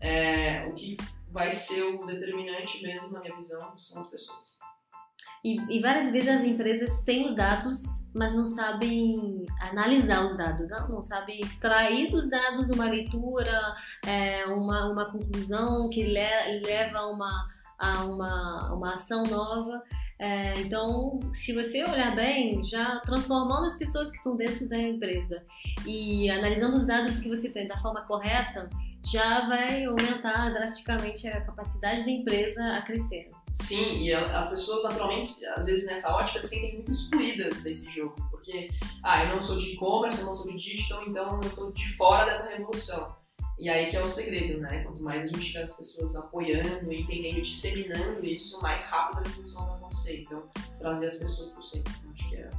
[0.00, 0.96] É, o que
[1.30, 4.58] vai ser o determinante mesmo, na minha visão, são as pessoas.
[5.44, 7.82] E, e várias vezes as empresas têm os dados,
[8.14, 13.74] mas não sabem analisar os dados, não, não sabem extrair dos dados uma leitura,
[14.06, 17.48] é, uma, uma conclusão que le, leva a uma,
[17.78, 19.82] a uma, uma ação nova.
[20.18, 25.44] É, então, se você olhar bem, já transformando as pessoas que estão dentro da empresa
[25.86, 28.68] e analisando os dados que você tem da forma correta,
[29.10, 33.28] já vai aumentar drasticamente a capacidade da empresa a crescer.
[33.52, 38.14] Sim, e as pessoas naturalmente, às vezes nessa ótica, se sentem muito excluídas desse jogo,
[38.30, 38.68] porque,
[39.02, 41.88] ah, eu não sou de e-commerce, eu não sou de digital, então eu tô de
[41.96, 43.16] fora dessa revolução.
[43.58, 44.84] E aí que é o segredo, né?
[44.84, 49.66] Quanto mais a gente tiver as pessoas apoiando, entendendo, disseminando isso, mais rápido a revolução
[49.66, 50.20] vai acontecer.
[50.20, 50.42] Então,
[50.78, 52.50] trazer as pessoas pro centro, eu acho que é...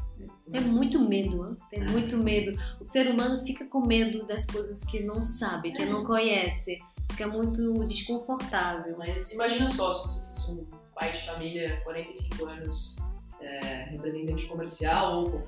[0.52, 1.56] Tem muito medo, hein?
[1.70, 2.60] tem muito medo.
[2.80, 6.80] O ser humano fica com medo das coisas que não sabe, que não conhece.
[7.12, 8.98] Fica muito desconfortável.
[8.98, 12.98] Mas imagina só se você fosse um pai de família, 45 anos,
[13.40, 15.44] é, representante comercial ou,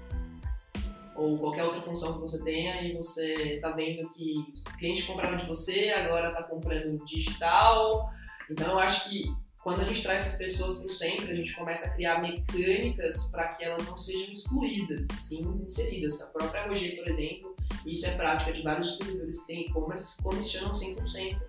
[1.21, 4.33] ou qualquer outra função que você tenha e você tá vendo que
[4.67, 8.09] o cliente comprava de você, agora tá comprando digital.
[8.49, 9.31] Então eu acho que
[9.63, 13.29] quando a gente traz essas pessoas para o centro, a gente começa a criar mecânicas
[13.29, 16.19] para que elas não sejam excluídas, sim inseridas.
[16.21, 17.55] A própria Roger, por exemplo,
[17.85, 21.39] isso é prática de vários distribuidores que têm e-commerce, comissionam 100%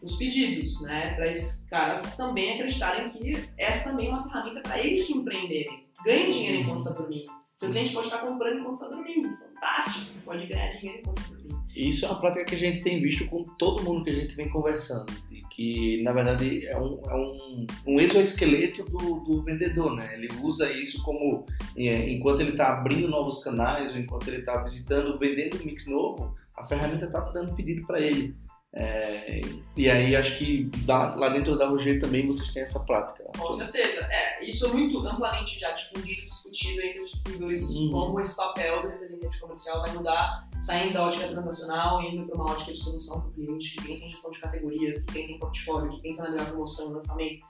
[0.00, 1.14] os pedidos, né?
[1.14, 5.86] Para esses caras também acreditarem que essa também é uma ferramenta para eles se empreenderem.
[6.04, 7.41] Ganhem dinheiro enquanto está dormindo.
[7.62, 9.28] Seu cliente pode estar comprando enquanto está dormindo.
[9.36, 10.12] Fantástico!
[10.12, 11.64] Você pode ganhar dinheiro enquanto está dormindo.
[11.76, 14.34] Isso é uma prática que a gente tem visto com todo mundo que a gente
[14.34, 15.12] vem conversando.
[15.30, 20.12] E que, na verdade, é um, é um, um exoesqueleto do, do vendedor, né?
[20.12, 21.46] Ele usa isso como,
[21.76, 25.86] é, enquanto ele está abrindo novos canais, ou enquanto ele está visitando, vendendo um mix
[25.86, 28.34] novo, a ferramenta está dando pedido para ele.
[28.74, 29.42] É,
[29.76, 33.22] e aí acho que lá, lá, dentro da Roger também vocês têm essa prática.
[33.36, 34.08] Com certeza.
[34.10, 37.90] É, isso é muito amplamente já difundido e discutido entre os distribuidores uhum.
[37.90, 42.36] como esse papel do representante comercial vai mudar, saindo da ótica transacional e indo para
[42.36, 45.32] uma ótica de solução para o cliente, que pensa em gestão de categorias, que pensa
[45.32, 47.44] em portfólio, que pensa na melhor promoção e lançamento.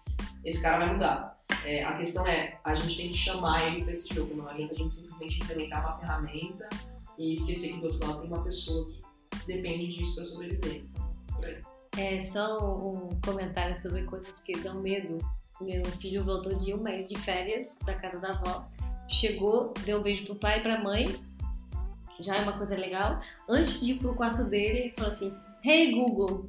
[0.45, 1.35] Esse cara vai mudar.
[1.65, 4.35] É, a questão é, a gente tem que chamar ele para esse jogo.
[4.35, 6.69] Não adianta a gente simplesmente implementar uma ferramenta
[7.17, 9.01] e esquecer que do outro lado tem uma pessoa que
[9.47, 10.83] depende disso para sobreviver.
[11.97, 15.19] É só um comentário sobre coisas que dão medo.
[15.61, 18.67] Meu filho voltou de um mês de férias da casa da avó,
[19.09, 21.05] chegou, deu um beijo pro pai e pra mãe,
[22.17, 23.21] que já é uma coisa legal.
[23.49, 26.49] Antes de ir pro quarto dele, ele falou assim: Hey Google,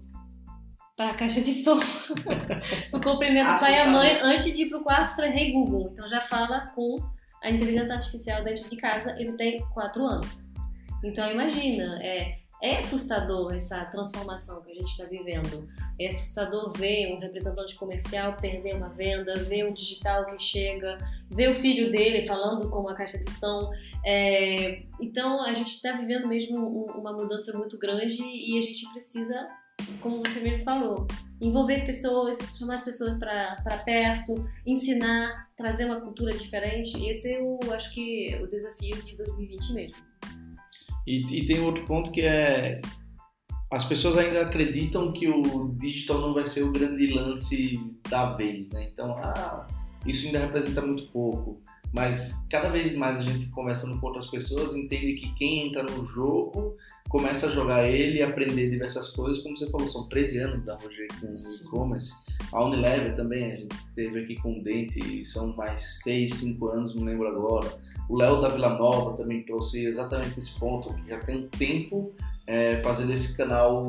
[0.96, 1.78] para a caixa de som.
[2.94, 5.90] o cumprimento o pai e a mãe antes de ir pro quarto, falei: Hey Google.
[5.92, 6.96] Então já fala com
[7.44, 9.14] a inteligência artificial dentro de casa.
[9.20, 10.54] Ele tem quatro anos.
[11.04, 15.68] Então imagina, é é assustador essa transformação que a gente está vivendo.
[16.00, 20.98] É assustador ver um representante comercial perder uma venda, ver o digital que chega,
[21.30, 23.70] ver o filho dele falando com uma caixa de som.
[24.06, 24.84] É...
[25.02, 29.46] Então a gente está vivendo mesmo uma mudança muito grande e a gente precisa,
[30.00, 31.06] como você mesmo falou,
[31.42, 37.06] envolver as pessoas, chamar as pessoas para perto, ensinar, trazer uma cultura diferente.
[37.10, 40.14] Esse é o, acho que o desafio de 2020 mesmo.
[41.06, 42.82] E, e tem outro ponto que é
[43.74, 48.70] as pessoas ainda acreditam que o digital não vai ser o grande lance da vez,
[48.70, 48.88] né?
[48.94, 49.68] Então, ah,
[50.06, 51.60] isso ainda representa muito pouco.
[51.92, 56.06] Mas cada vez mais a gente conversando com outras pessoas entende que quem entra no
[56.06, 56.76] jogo
[57.10, 60.76] começa a jogar ele e aprender diversas coisas, como você falou, são 13 anos da
[60.76, 62.12] Roger com e-commerce.
[62.52, 66.96] A Unilever também, a gente teve aqui com o Dente, são mais 6, 5 anos,
[66.96, 67.72] não lembro agora.
[68.10, 72.14] O Léo da Vila Nova também trouxe exatamente esse ponto, que já tem um tempo
[72.46, 73.84] é, fazendo esse canal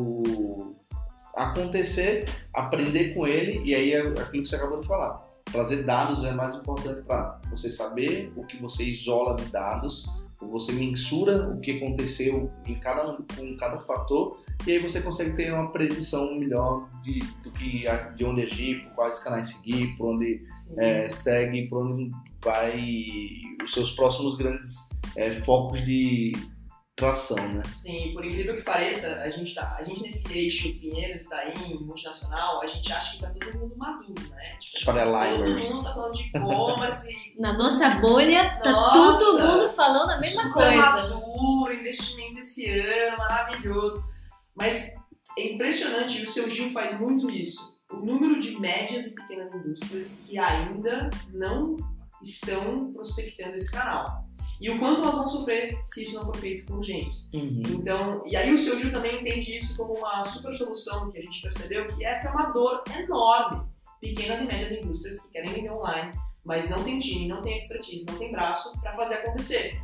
[1.34, 5.22] acontecer, aprender com ele, e aí é aquilo que você acabou de falar.
[5.44, 10.06] Trazer dados é mais importante para você saber o que você isola de dados,
[10.40, 15.52] você mensura o que aconteceu em cada, com cada fator e aí você consegue ter
[15.52, 17.84] uma predição melhor de, do que,
[18.16, 20.42] de onde agir, por quais canais seguir, por onde
[20.78, 22.10] é, segue, por onde
[22.42, 26.32] vai os seus próximos grandes é, focos de
[26.96, 27.62] tração, né?
[27.66, 32.62] Sim, por incrível que pareça, a gente, tá, a gente nesse eixo Pinheiros, Itaim, multinacional,
[32.62, 34.56] a gente acha que tá todo mundo maduro, né?
[34.60, 37.34] Tipo, todo mundo tá falando de e-commerce.
[37.38, 40.86] Na nossa bolha, tá Nossa, todo mundo falando a mesma super coisa.
[40.86, 44.13] maduro, investimento esse ano, maravilhoso.
[44.56, 44.94] Mas
[45.38, 47.80] é impressionante, e o seu Gil faz muito isso.
[47.90, 51.76] O número de médias e pequenas indústrias que ainda não
[52.22, 54.24] estão prospectando esse canal.
[54.60, 57.28] E o quanto elas vão sofrer se isso não for feito com urgência.
[57.34, 57.62] Uhum.
[57.68, 61.20] Então, e aí o seu Gil também entende isso como uma super solução que a
[61.20, 63.62] gente percebeu que essa é uma dor enorme.
[64.00, 66.12] Pequenas e médias indústrias que querem vender online,
[66.44, 69.80] mas não tem time, não tem expertise, não tem braço para fazer acontecer.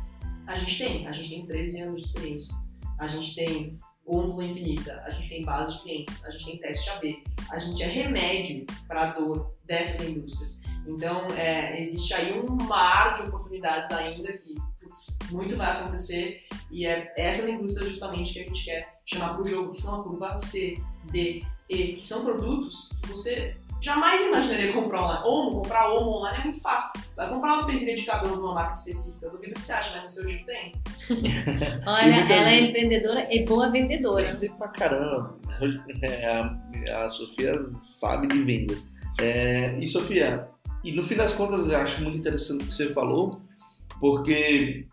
[0.47, 2.55] A gente tem, a gente tem 13 anos de experiência.
[2.99, 6.89] A gente tem gôndola infinita, a gente tem base de clientes, a gente tem teste
[6.89, 10.59] AB, a gente é remédio para a dor dessas indústrias.
[10.85, 16.85] Então, é, existe aí um mar de oportunidades ainda que putz, muito vai acontecer e
[16.85, 20.03] é essas indústrias justamente que a gente quer chamar para o jogo, que são a
[20.03, 25.23] curva C, D, E, que são produtos que você jamais imaginaria comprar online.
[25.25, 27.01] Omo, comprar Omo online é muito fácil.
[27.15, 29.25] Vai comprar uma pesinha de cabelo de uma marca específica.
[29.25, 30.71] Eu duvido que você acha, mas no seu Gil tem.
[31.85, 34.35] Olha, ela é empreendedora e boa vendedora.
[34.35, 35.35] Vende pra caramba.
[36.01, 38.93] É, a, a Sofia sabe de vendas.
[39.19, 40.47] É, e Sofia,
[40.83, 43.41] e no fim das contas eu acho muito interessante o que você falou,
[43.99, 44.87] porque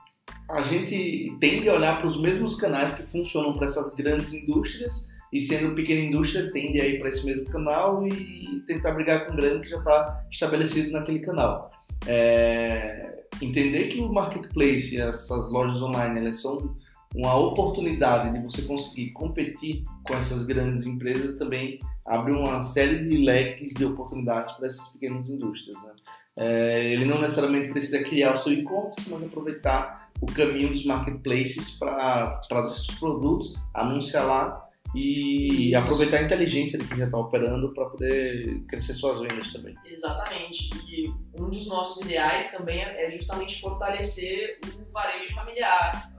[0.50, 5.08] a gente tende a olhar para os mesmos canais que funcionam para essas grandes indústrias
[5.32, 9.32] e sendo pequena indústria tende a ir para esse mesmo canal e tentar brigar com
[9.32, 11.70] o grande que já está estabelecido naquele canal.
[12.06, 16.76] É, entender que o marketplace, essas lojas online, elas são
[17.14, 23.16] uma oportunidade de você conseguir competir com essas grandes empresas também abre uma série de
[23.18, 25.76] leques de oportunidades para essas pequenas indústrias.
[25.82, 25.92] Né?
[26.38, 31.78] É, ele não necessariamente precisa criar o seu e-commerce, mas aproveitar o caminho dos marketplaces
[31.78, 35.78] para trazer seus produtos, anunciar lá e Isso.
[35.78, 39.74] aproveitar a inteligência de quem já está operando para poder crescer suas vendas também.
[39.84, 40.70] Exatamente.
[40.86, 46.10] E um dos nossos ideais também é justamente fortalecer o varejo familiar.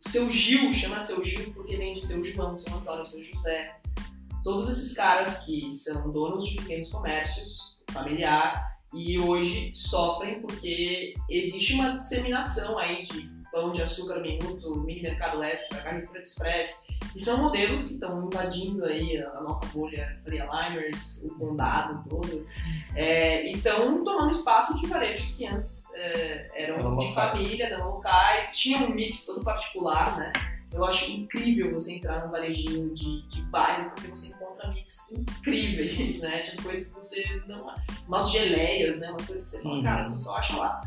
[0.00, 3.76] Seu Gil, chama seu Gil porque vem de seu João, seu Antônio, seu José.
[4.42, 11.74] Todos esses caras que são donos de pequenos comércios, familiar, e hoje sofrem porque existe
[11.74, 17.38] uma disseminação aí de pão de açúcar minuto, mini mercado extra, Carrefour Express, e são
[17.38, 22.46] modelos que estão invadindo aí a nossa bolha Freelimers, o condado todo,
[22.94, 27.32] é, e estão tomando espaço de varejos que antes é, eram, eram de locais.
[27.32, 30.32] famílias, eram locais, tinham um mix todo particular, né?
[30.72, 36.20] Eu acho incrível você entrar num varejinho de, de bairro, porque você encontra mix incríveis,
[36.22, 36.42] né?
[36.42, 37.74] Tipo coisas que você não.
[38.06, 39.10] umas geleias, né?
[39.10, 39.82] Umas coisas que você fala, uhum.
[39.82, 40.80] cara, você só acha lá.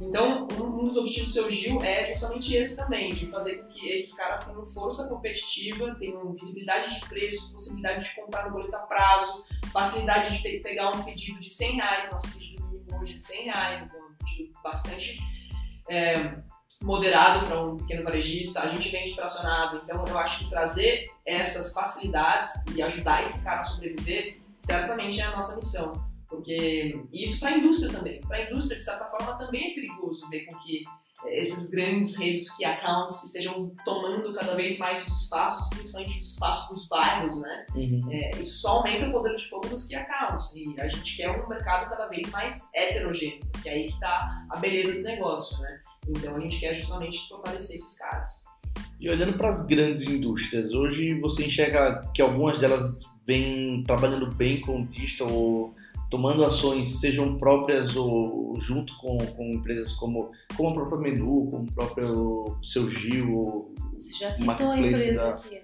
[0.00, 3.88] Então, um, dos objetivos do seu Gil é justamente esse também, de fazer com que
[3.88, 8.80] esses caras tenham força competitiva, tenham visibilidade de preço, possibilidade de comprar no boleto a
[8.80, 13.16] prazo, facilidade de pe pegar um pedido de 100 reais, nosso pedido mínimo hoje é
[13.16, 15.20] de 100 reais, então é um pedido bastante
[15.88, 16.34] é,
[16.82, 18.60] moderado para um pequeno varejista.
[18.60, 23.60] A gente vende fracionado, então eu acho que trazer essas facilidades e ajudar esse cara
[23.60, 26.09] a sobreviver certamente é a nossa missão.
[26.30, 28.20] Porque isso para a indústria também.
[28.20, 30.84] Para a indústria, de certa forma, também é perigoso ver com que
[31.26, 36.32] eh, esses grandes redes que accounts estejam tomando cada vez mais os espaços, principalmente os
[36.34, 37.66] espaços dos bairros, né?
[37.74, 38.08] Uhum.
[38.12, 40.54] É, isso só aumenta o poder de fogo dos key accounts.
[40.54, 44.46] E a gente quer um mercado cada vez mais heterogêneo, porque é aí que está
[44.50, 45.80] a beleza do negócio, né?
[46.08, 48.28] Então a gente quer justamente fortalecer esses caras.
[49.00, 54.60] E olhando para as grandes indústrias, hoje você enxerga que algumas delas vêm trabalhando bem
[54.60, 55.74] com o digital ou
[56.10, 61.62] tomando ações, sejam próprias ou junto com, com empresas como, como a própria Menu, como
[61.62, 63.32] o próprio Seu Gil.
[63.32, 65.30] Ou Você já citou a empresa da...
[65.30, 65.62] aqui, né?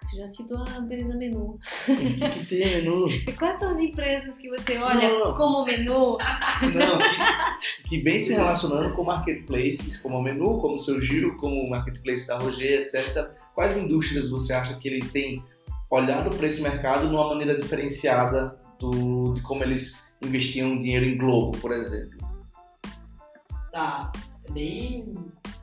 [0.00, 1.58] Você já citou a empresa Menu.
[1.86, 3.06] Que, que tem Menu?
[3.26, 6.18] E quais são as empresas que você olha não, como Menu?
[6.74, 6.98] Não,
[7.82, 11.56] que, que vem se relacionando com marketplaces, como a Menu, como o Seu Gil, como
[11.62, 13.30] o marketplace da Roger, etc.
[13.54, 15.42] Quais indústrias você acha que eles têm
[15.90, 21.18] olhado para esse mercado de uma maneira diferenciada do, de como eles investiam dinheiro em
[21.18, 22.18] Globo, por exemplo?
[23.72, 24.12] Tá,
[24.48, 25.12] é bem.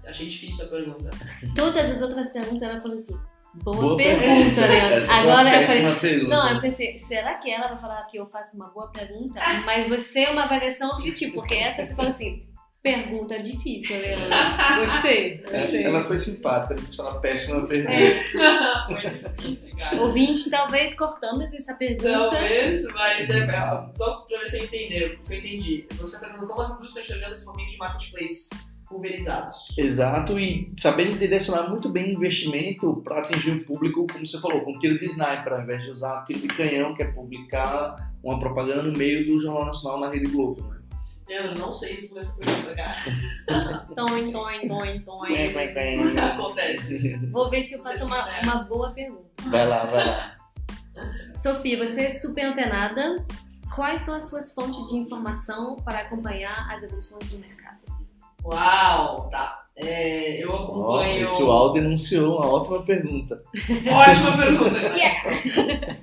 [0.06, 1.10] Achei difícil a pergunta.
[1.56, 3.18] Todas as outras perguntas ela falou assim.
[3.54, 5.00] Boa, boa pergunta, né?
[5.00, 6.36] Essa Agora eu falei, pergunta.
[6.36, 9.42] não, eu pensei, será que ela vai falar que eu faço uma boa pergunta?
[9.66, 12.46] Mas você é uma avaliação objetiva, porque essa você fala assim,
[12.84, 14.30] Pergunta difícil, Leandro.
[14.82, 15.84] Gostei, gostei.
[15.84, 17.94] Ela foi simpática, a gente fala péssima pergunta.
[17.94, 18.24] É.
[18.90, 20.02] foi difícil, cara.
[20.02, 22.12] Ouvinte, talvez cortamos essa pergunta.
[22.12, 25.88] Talvez, mas é, é, só pra ver se eu entender, se eu entendi.
[25.92, 28.50] Você está perguntando como as indústrias estão enxergando esse momento de marketplace
[28.90, 29.78] pulverizados.
[29.78, 34.62] Exato, e sabendo direcionar muito bem o investimento para atingir o público, como você falou,
[34.62, 38.40] com tiro de sniper, ao invés de usar tiro de canhão, que é publicar uma
[38.40, 40.62] propaganda no meio do Jornal Nacional na Rede Globo.
[40.64, 40.81] Né?
[41.32, 43.86] Eu não sei responder essa pergunta, cara.
[43.96, 45.34] Toin, toin, toin, toin.
[46.20, 47.18] Acontece.
[47.32, 49.30] Vou ver se eu faço uma, uma boa pergunta.
[49.50, 50.36] Vai lá, vai lá.
[51.34, 53.26] Sofia, você é super antenada.
[53.74, 57.80] Quais são as suas fontes de informação para acompanhar as evoluções do mercado?
[58.44, 59.66] Uau, tá.
[59.78, 61.22] É, eu acompanho.
[61.22, 63.42] Oh, esse Uau denunciou uma ótima pergunta.
[63.90, 64.80] ótima pergunta.
[64.98, 65.98] yeah.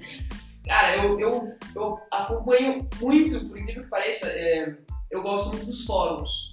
[0.65, 4.27] Cara, eu, eu, eu acompanho muito, por incrível que pareça.
[4.27, 4.75] É,
[5.11, 6.53] eu gosto muito dos fóruns.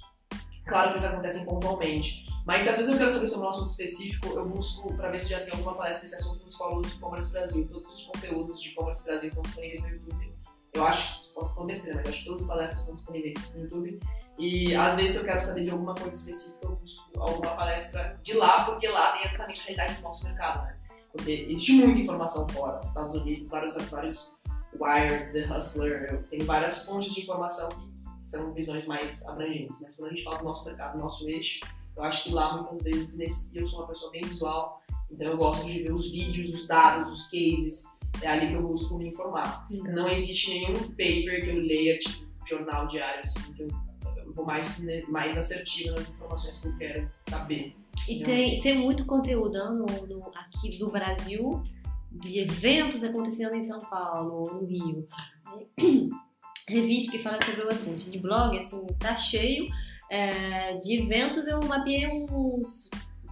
[0.66, 2.26] Claro que eles acontecem pontualmente.
[2.46, 5.20] Mas se às vezes eu quero saber sobre um assunto específico, eu busco para ver
[5.20, 7.68] se já tem alguma palestra desse assunto nos fóruns do e-commerce Brasil.
[7.70, 10.36] Todos os conteúdos de e-commerce Brasil estão disponíveis no YouTube.
[10.72, 14.00] Eu acho, posso falar besteira, mas acho que todas as palestras estão disponíveis no YouTube.
[14.38, 18.34] E às vezes eu quero saber de alguma coisa específica, eu busco alguma palestra de
[18.34, 20.76] lá, porque lá tem exatamente a realidade do nosso mercado, né?
[21.10, 22.80] Porque existe muita informação fora.
[22.80, 24.36] Estados Unidos, vários, vários
[24.78, 27.95] Wired, The Hustler, tem várias fontes de informação que
[28.26, 29.80] são visões mais abrangentes.
[29.80, 31.60] Mas quando a gente fala do nosso mercado, do nosso eixo,
[31.96, 35.36] eu acho que lá muitas vezes, nesse, eu sou uma pessoa bem visual, então eu
[35.36, 37.84] gosto de ver os vídeos, os dados, os cases,
[38.20, 39.64] é ali que eu busco me informar.
[39.70, 43.68] Não existe nenhum paper que eu leia, tipo, jornal diário, assim, que eu,
[44.16, 47.76] eu vou mais, né, mais assertiva nas informações que eu quero saber.
[48.08, 51.62] E tem, tem muito conteúdo no, no, aqui do Brasil,
[52.10, 55.06] de eventos acontecendo em São Paulo, no Rio.
[56.68, 58.10] Revista que fala sobre o assunto.
[58.10, 59.66] De blog, assim, tá cheio.
[60.10, 62.90] É, de eventos eu mapeei uns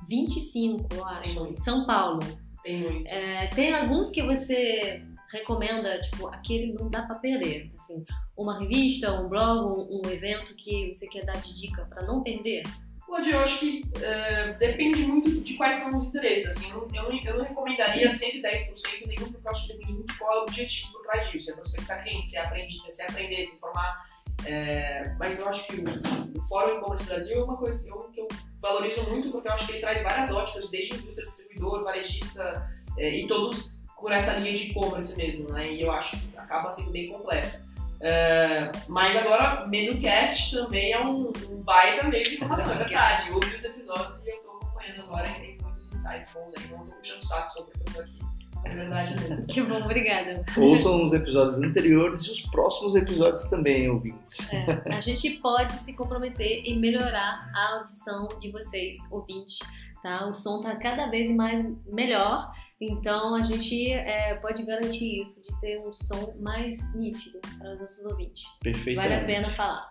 [0.08, 1.40] 25, eu acho.
[1.40, 1.60] muito.
[1.60, 2.20] São Paulo.
[2.62, 3.08] Tem muito.
[3.08, 7.70] É, tem alguns que você recomenda, tipo, aquele não dá pra perder.
[7.76, 8.04] Assim,
[8.36, 12.22] uma revista, um blog, um, um evento que você quer dar de dica pra não
[12.22, 12.62] perder?
[13.06, 16.56] Pode, eu acho que é, depende muito de quais são os interesses.
[16.56, 20.18] Assim, eu, não, eu, não, recomendaria 110% nenhum, porque eu acho que depende muito de
[20.18, 21.50] qual é o objetivo por trás disso.
[21.50, 24.06] É prospectar cliente, se é aprender, se é aprender, se informar.
[24.46, 27.98] É, mas eu acho que o, o Fórum E-Commerce Brasil é uma coisa que eu,
[28.10, 28.28] que eu
[28.60, 33.10] valorizo muito, porque eu acho que ele traz várias óticas, desde indústria, distribuidor, varejista, é,
[33.10, 35.72] e todos por essa linha de e-commerce mesmo, né?
[35.72, 37.58] E eu acho que acaba sendo bem completo.
[38.06, 43.30] É, mas agora, MenuCast também é um, um baita meio de informação, é verdade.
[43.30, 46.66] Eu ouvi os episódios e eu tô acompanhando agora e tem muitos insights bons aí.
[46.70, 48.18] Não tô puxando o saco sobre o que eu tô aqui.
[48.66, 49.46] É verdade mesmo.
[49.48, 50.44] Que bom, obrigada.
[50.54, 54.52] Ouçam os episódios anteriores e os próximos episódios também, ouvintes.
[54.52, 59.60] É, a gente pode se comprometer em melhorar a audição de vocês, ouvintes,
[60.02, 60.26] tá?
[60.26, 65.60] O som tá cada vez mais melhor, então a gente é, pode garantir isso, de
[65.60, 68.44] ter um som mais nítido para os nossos ouvintes.
[68.60, 69.00] Perfeito.
[69.00, 69.88] Vale a pena falar.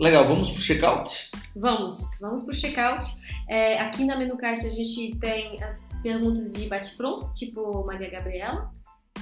[0.00, 1.30] Legal, vamos pro checkout?
[1.54, 3.04] Vamos, vamos pro checkout.
[3.48, 8.70] É, aqui na Menucast a gente tem as perguntas de bate-pronto, tipo Maria Gabriela.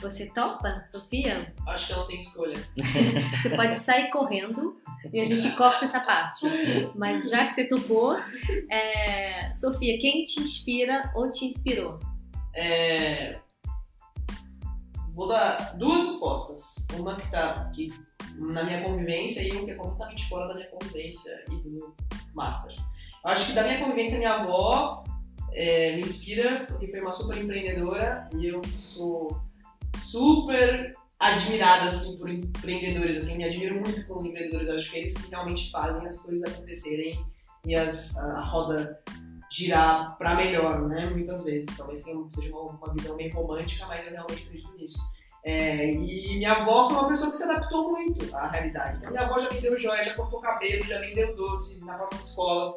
[0.01, 1.53] Você topa, Sofia?
[1.67, 2.55] Acho que não tenho escolha.
[3.43, 4.81] Você pode sair correndo
[5.13, 6.47] e a gente corta essa parte.
[6.95, 8.17] Mas já que você topou,
[8.71, 11.99] é, Sofia, quem te inspira ou te inspirou?
[12.55, 13.39] É,
[15.21, 16.87] Vou dar duas respostas.
[16.99, 17.93] Uma que tá aqui
[18.37, 21.95] na minha convivência e uma que é completamente fora da minha convivência e do
[22.33, 22.75] Master.
[23.25, 25.05] Eu acho que da minha convivência, minha avó
[25.53, 29.39] é, me inspira porque foi uma super empreendedora e eu sou
[29.97, 34.99] super admirada assim por empreendedores assim me admiro muito com os empreendedores eu acho que
[35.01, 37.23] eles que realmente fazem as coisas acontecerem
[37.67, 39.03] e as, a roda
[39.51, 41.07] girar para melhor né?
[41.07, 41.67] Muitas vezes.
[41.77, 44.99] Talvez seja uma, uma, visão meio romântica mas eu realmente acredito nisso.
[45.43, 48.99] É, e minha avó foi uma pessoa que se adaptou muito à realidade.
[48.99, 52.77] Então, minha avó já vendeu joia já cortou cabelo já vendeu doce na própria escola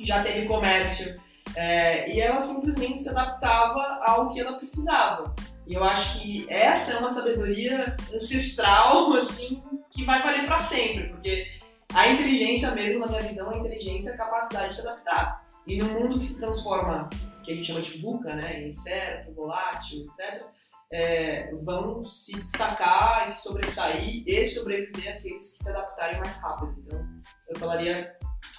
[0.00, 1.20] já teve comércio.
[1.56, 5.34] É, e ela simplesmente se adaptava ao que ela precisava.
[5.66, 11.08] E eu acho que essa é uma sabedoria ancestral, assim, que vai valer para sempre,
[11.08, 11.46] porque
[11.94, 15.43] a inteligência mesmo, na minha visão, a inteligência é a capacidade de se adaptar.
[15.66, 17.08] E no mundo que se transforma,
[17.42, 20.44] que a gente chama de VUCA, né, incerto, volátil, etc.,
[20.92, 26.74] é, vão se destacar e se sobressair e sobreviver aqueles que se adaptarem mais rápido.
[26.78, 27.04] Então,
[27.48, 28.14] eu falaria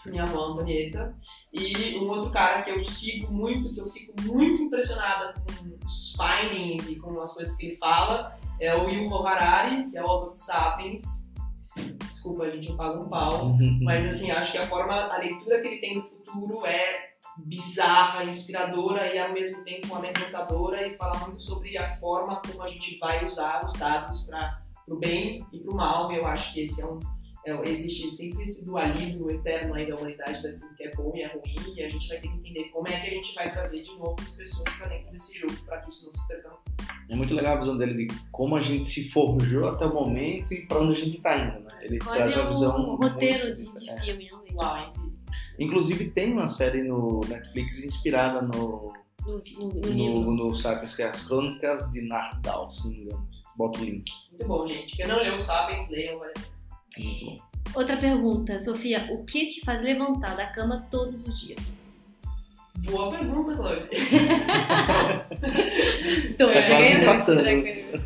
[0.06, 1.16] minha avó Antonieta.
[1.54, 6.16] E um outro cara que eu sigo muito, que eu fico muito impressionada com os
[6.16, 10.08] findings e com as coisas que ele fala, é o Yuval Harari, que é o
[10.08, 11.25] autor de Sapiens.
[12.00, 15.62] Desculpa, a gente não paga um pau, mas assim, acho que a forma, a leitura
[15.62, 21.18] que ele tem do futuro é bizarra, inspiradora e ao mesmo tempo amedrontadora e fala
[21.20, 24.58] muito sobre a forma como a gente vai usar os dados para
[24.88, 26.12] o bem e para o mal.
[26.12, 27.00] E eu acho que esse é um
[27.64, 31.76] existe sempre esse dualismo eterno aí da humanidade daquilo que é bom e é ruim,
[31.76, 33.92] e a gente vai ter que entender como é que a gente vai trazer de
[33.92, 36.58] novo as pessoas para dentro desse jogo, para que isso não se perca.
[37.08, 40.54] É muito legal a visão dele de como a gente se forjou até o momento
[40.54, 41.80] e para onde a gente está indo, né?
[41.82, 42.94] Ele Quase traz uma visão.
[42.94, 44.00] um roteiro de, de é.
[44.00, 44.44] filme, não?
[44.56, 44.94] Uau, hein?
[45.60, 48.94] Inclusive tem uma série no Netflix inspirada no,
[49.26, 53.02] No, no, no no, no Sapiens, que é as Crônicas de Nardal, se não me
[53.04, 53.30] engano.
[53.56, 54.12] Bota o link.
[54.32, 54.98] Muito bom, gente.
[54.98, 56.55] Quem não leu, Sapiens, leiam, vale a pena.
[56.98, 57.40] É muito bom.
[57.76, 61.84] Outra pergunta, Sofia, o que te faz levantar da cama todos os dias?
[62.78, 63.88] Boa pergunta, Cláudia.
[66.30, 66.60] Então, É.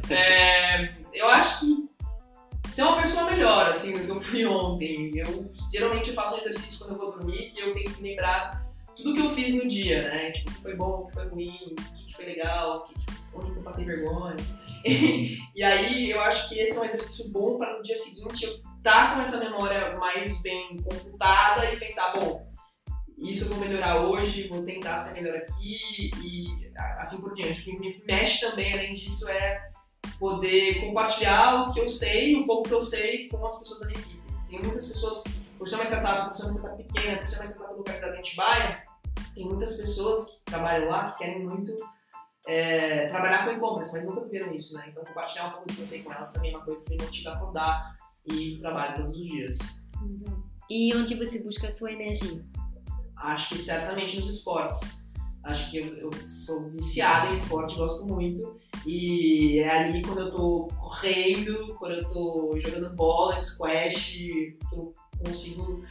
[0.10, 1.90] É, eu acho que
[2.72, 5.12] ser uma pessoa melhor, assim, do que eu fui ontem.
[5.18, 8.66] Eu geralmente faço um exercício quando eu vou dormir que eu tenho que lembrar
[8.96, 10.32] tudo que eu fiz no dia, né?
[10.32, 12.94] Tipo, o que foi bom, o que foi ruim, o que foi legal, o que
[12.94, 14.36] que- onde que eu passei vergonha.
[15.56, 18.54] e aí eu acho que esse é um exercício bom para no dia seguinte eu
[18.78, 22.50] estar com essa memória mais bem computada e pensar, bom,
[23.18, 26.48] isso eu vou melhorar hoje, vou tentar ser melhor aqui e
[27.00, 27.62] assim por diante.
[27.62, 29.70] O que me mexe também, além disso, é
[30.18, 33.88] poder compartilhar o que eu sei, o pouco que eu sei com as pessoas da
[33.88, 34.22] minha equipe.
[34.48, 35.24] Tem muitas pessoas,
[35.58, 38.20] por ser uma startup, por ser uma startup pequena, por ser uma startup localizada em
[38.20, 38.84] Atibaia,
[39.36, 41.76] tem muitas pessoas que trabalham lá que querem muito
[42.48, 44.86] é, trabalhar com e-commerce, mas nunca viveram isso, né?
[44.90, 46.92] Então compartilhar um pouco do que eu sei com elas também é uma coisa que
[46.92, 49.58] me motiva a acordar e trabalho todos os dias.
[50.70, 52.46] E onde você busca a sua energia?
[53.16, 55.10] Acho que certamente nos esportes.
[55.44, 58.56] Acho que eu, eu sou viciada em esporte, gosto muito.
[58.86, 64.94] E é ali quando eu tô correndo, quando eu tô jogando bola, squash, que eu
[65.26, 65.84] consigo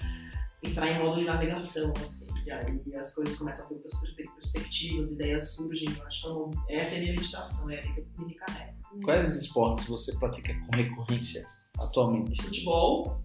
[0.62, 2.32] entrar em modo de navegação, assim.
[2.44, 3.94] E aí as coisas começam a ter outras
[4.34, 5.88] perspectivas, ideias surgem.
[5.96, 8.34] Eu acho que é uma, essa é a minha meditação, é ali que eu me
[8.34, 8.78] carrego.
[9.04, 11.44] Quais esportes você pratica com recorrência
[11.80, 12.42] atualmente?
[12.42, 13.22] Futebol,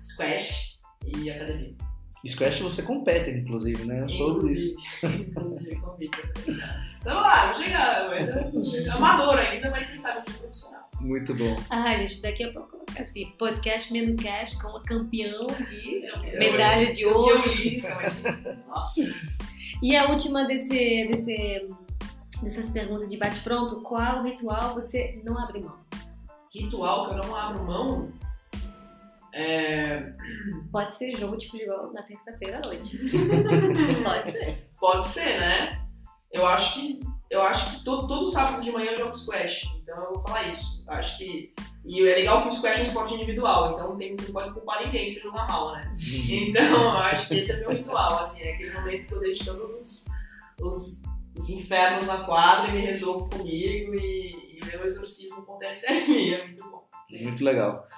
[0.00, 1.76] squash e academia.
[2.26, 4.02] Squash você compete, inclusive, né?
[4.02, 4.76] Eu soube disso.
[5.02, 6.18] Inclusive, convite.
[7.00, 8.08] Então vamos lá, vamos chegar.
[8.08, 10.81] Mas é amador ainda, mas quem sabe de profissional.
[11.02, 11.56] Muito bom.
[11.68, 16.00] Ah, gente, daqui a pouco assim, podcast Menu Cash como campeão de
[16.38, 17.54] medalha de ouro.
[17.54, 17.82] De...
[18.68, 19.02] Nossa.
[19.82, 21.68] E a última desse, desse,
[22.40, 25.76] dessas perguntas de bate-pronto, qual ritual você não abre mão?
[26.54, 28.12] Ritual que eu não abro mão?
[29.34, 30.12] É...
[30.70, 32.96] Pode ser jogo de futebol na terça-feira à noite.
[34.04, 34.68] Pode ser.
[34.78, 35.84] Pode ser, né?
[36.30, 37.00] Eu acho que
[37.32, 39.64] eu acho que todo, todo sábado de manhã eu jogo squash.
[39.82, 40.84] Então eu vou falar isso.
[40.86, 41.54] Eu acho que.
[41.82, 44.52] E é legal que o squash é um esporte individual, então tem, você não pode
[44.52, 45.96] culpar ninguém se jogar mal, né?
[46.28, 49.44] Então eu acho que esse é meu ritual, assim, é aquele momento que eu deixo
[49.46, 50.06] todos os,
[50.60, 51.02] os,
[51.34, 56.34] os infernos na quadra e me resolvo comigo e, e o meu exorcismo acontece aí.
[56.34, 56.84] É muito bom.
[57.10, 57.88] Muito legal.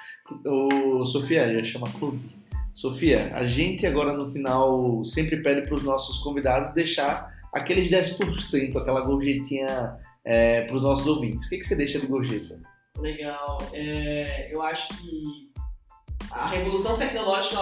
[0.46, 2.26] O Sofia, ia chamar Claude.
[2.72, 8.76] Sofia, a gente agora no final sempre pede para os nossos convidados deixar aqueles 10%,
[8.76, 11.46] aquela gorjetinha é, para os nossos ouvintes.
[11.46, 12.60] O que, que você deixa de gorjeta?
[12.98, 13.58] Legal.
[13.72, 15.52] É, eu acho que
[16.30, 17.58] a revolução tecnológica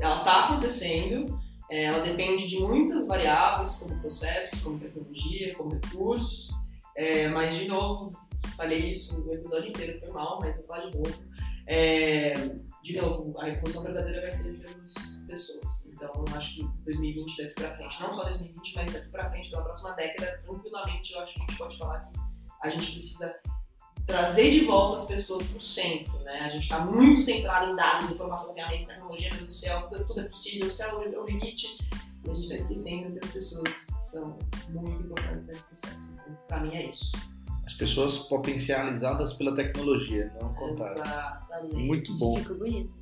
[0.00, 1.38] ela está acontecendo.
[1.70, 6.50] É, ela depende de muitas variáveis, como processos, como tecnologia, como recursos.
[6.96, 8.12] É, mas, de novo,
[8.56, 11.24] falei isso o episódio inteiro, foi mal, mas vou falar de novo.
[12.84, 15.86] É, de novo, a revolução verdadeira vai ser pelas pessoas.
[15.86, 19.50] Então, eu acho que 2020 daqui pra frente, não só 2020, mas daqui pra frente,
[19.50, 22.20] pela próxima década, tranquilamente, eu acho que a gente pode falar que
[22.62, 23.34] a gente precisa
[24.06, 26.40] trazer de volta as pessoas pro centro, né?
[26.40, 30.20] A gente está muito centrado em dados, informação, ferramentas, tecnologia, meu Deus do céu, tudo
[30.20, 31.78] é possível, o céu é o limite.
[32.24, 34.38] E a gente está esquecendo que as pessoas são
[34.70, 36.12] muito importantes nesse processo.
[36.14, 37.12] Então, pra mim é isso.
[37.66, 41.00] As pessoas potencializadas pela tecnologia, não ao contrário.
[41.00, 41.76] Exatamente.
[41.76, 42.36] Muito bom.
[42.36, 42.92] Ficou bonito.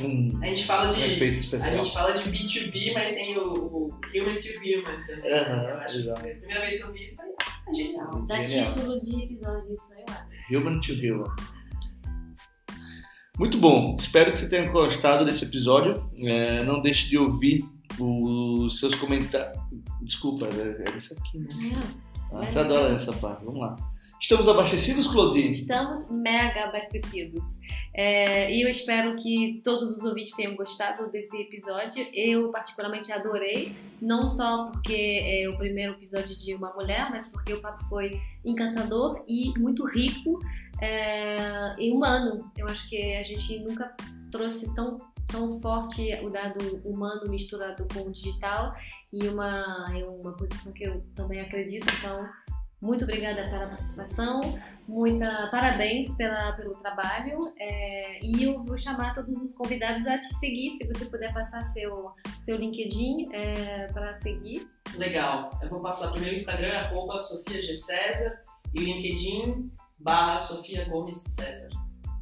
[0.00, 1.02] Um A gente fala de.
[1.02, 5.30] efeito A gente fala de B2B, mas tem o, o human to human também.
[5.30, 6.22] Eu acho exato.
[6.22, 8.24] que a primeira vez que eu vi isso, falei, ah, genial.
[8.26, 10.56] Dá título de episódio isso aí.
[10.56, 11.36] Human to Human.
[13.38, 13.96] Muito bom.
[13.98, 16.10] Espero que você tenha gostado desse episódio.
[16.18, 17.64] É, não deixe de ouvir
[17.98, 19.58] os seus comentários.
[20.02, 21.48] Desculpa, é é isso aqui, né?
[21.72, 22.11] Não.
[22.34, 23.44] Ah, você adora essa parte.
[23.44, 23.76] Vamos lá.
[24.22, 25.50] Estamos abastecidos, Claudine?
[25.50, 27.42] Estamos mega abastecidos.
[27.92, 32.06] É, e eu espero que todos os ouvintes tenham gostado desse episódio.
[32.14, 33.74] Eu, particularmente, adorei.
[34.00, 38.20] Não só porque é o primeiro episódio de uma mulher, mas porque o papo foi
[38.44, 40.38] encantador e muito rico
[40.80, 42.48] é, e humano.
[42.56, 43.92] Eu acho que a gente nunca
[44.30, 48.74] trouxe tão, tão forte o dado humano misturado com o digital
[49.12, 51.86] e uma, é uma posição que eu também acredito.
[51.98, 52.28] Então,
[52.82, 54.40] muito obrigada pela participação,
[54.88, 60.34] muita parabéns pela, pelo trabalho é, e eu vou chamar todos os convidados a te
[60.34, 62.10] seguir, se você puder passar seu,
[62.42, 64.68] seu LinkedIn é, para seguir.
[64.96, 65.50] Legal.
[65.62, 67.74] Eu vou passar primeiro o Instagram, arroba Sofia G.
[67.74, 68.42] César,
[68.74, 69.70] e o LinkedIn,
[70.00, 71.70] barra Sofia Gomes César.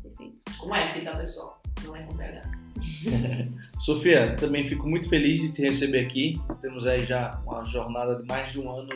[0.02, 0.42] Perfeito.
[0.58, 1.62] Com F, tá, pessoal?
[1.84, 2.59] Não é com PH.
[3.78, 6.40] Sofia, também fico muito feliz de te receber aqui.
[6.60, 8.88] Temos aí já uma jornada de mais de um ano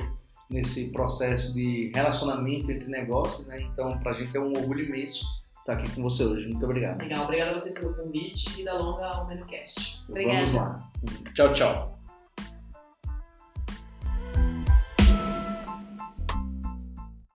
[0.51, 3.61] nesse processo de relacionamento entre negócios, né?
[3.63, 5.25] Então, pra gente é um orgulho imenso
[5.59, 6.47] estar aqui com você hoje.
[6.47, 7.01] Muito obrigado.
[7.01, 7.25] Legal.
[7.25, 10.05] Obrigada a vocês pelo convite e da longa ao MenuCast.
[10.09, 10.39] Obrigada.
[10.39, 10.91] Vamos lá.
[11.35, 11.94] Tchau, tchau.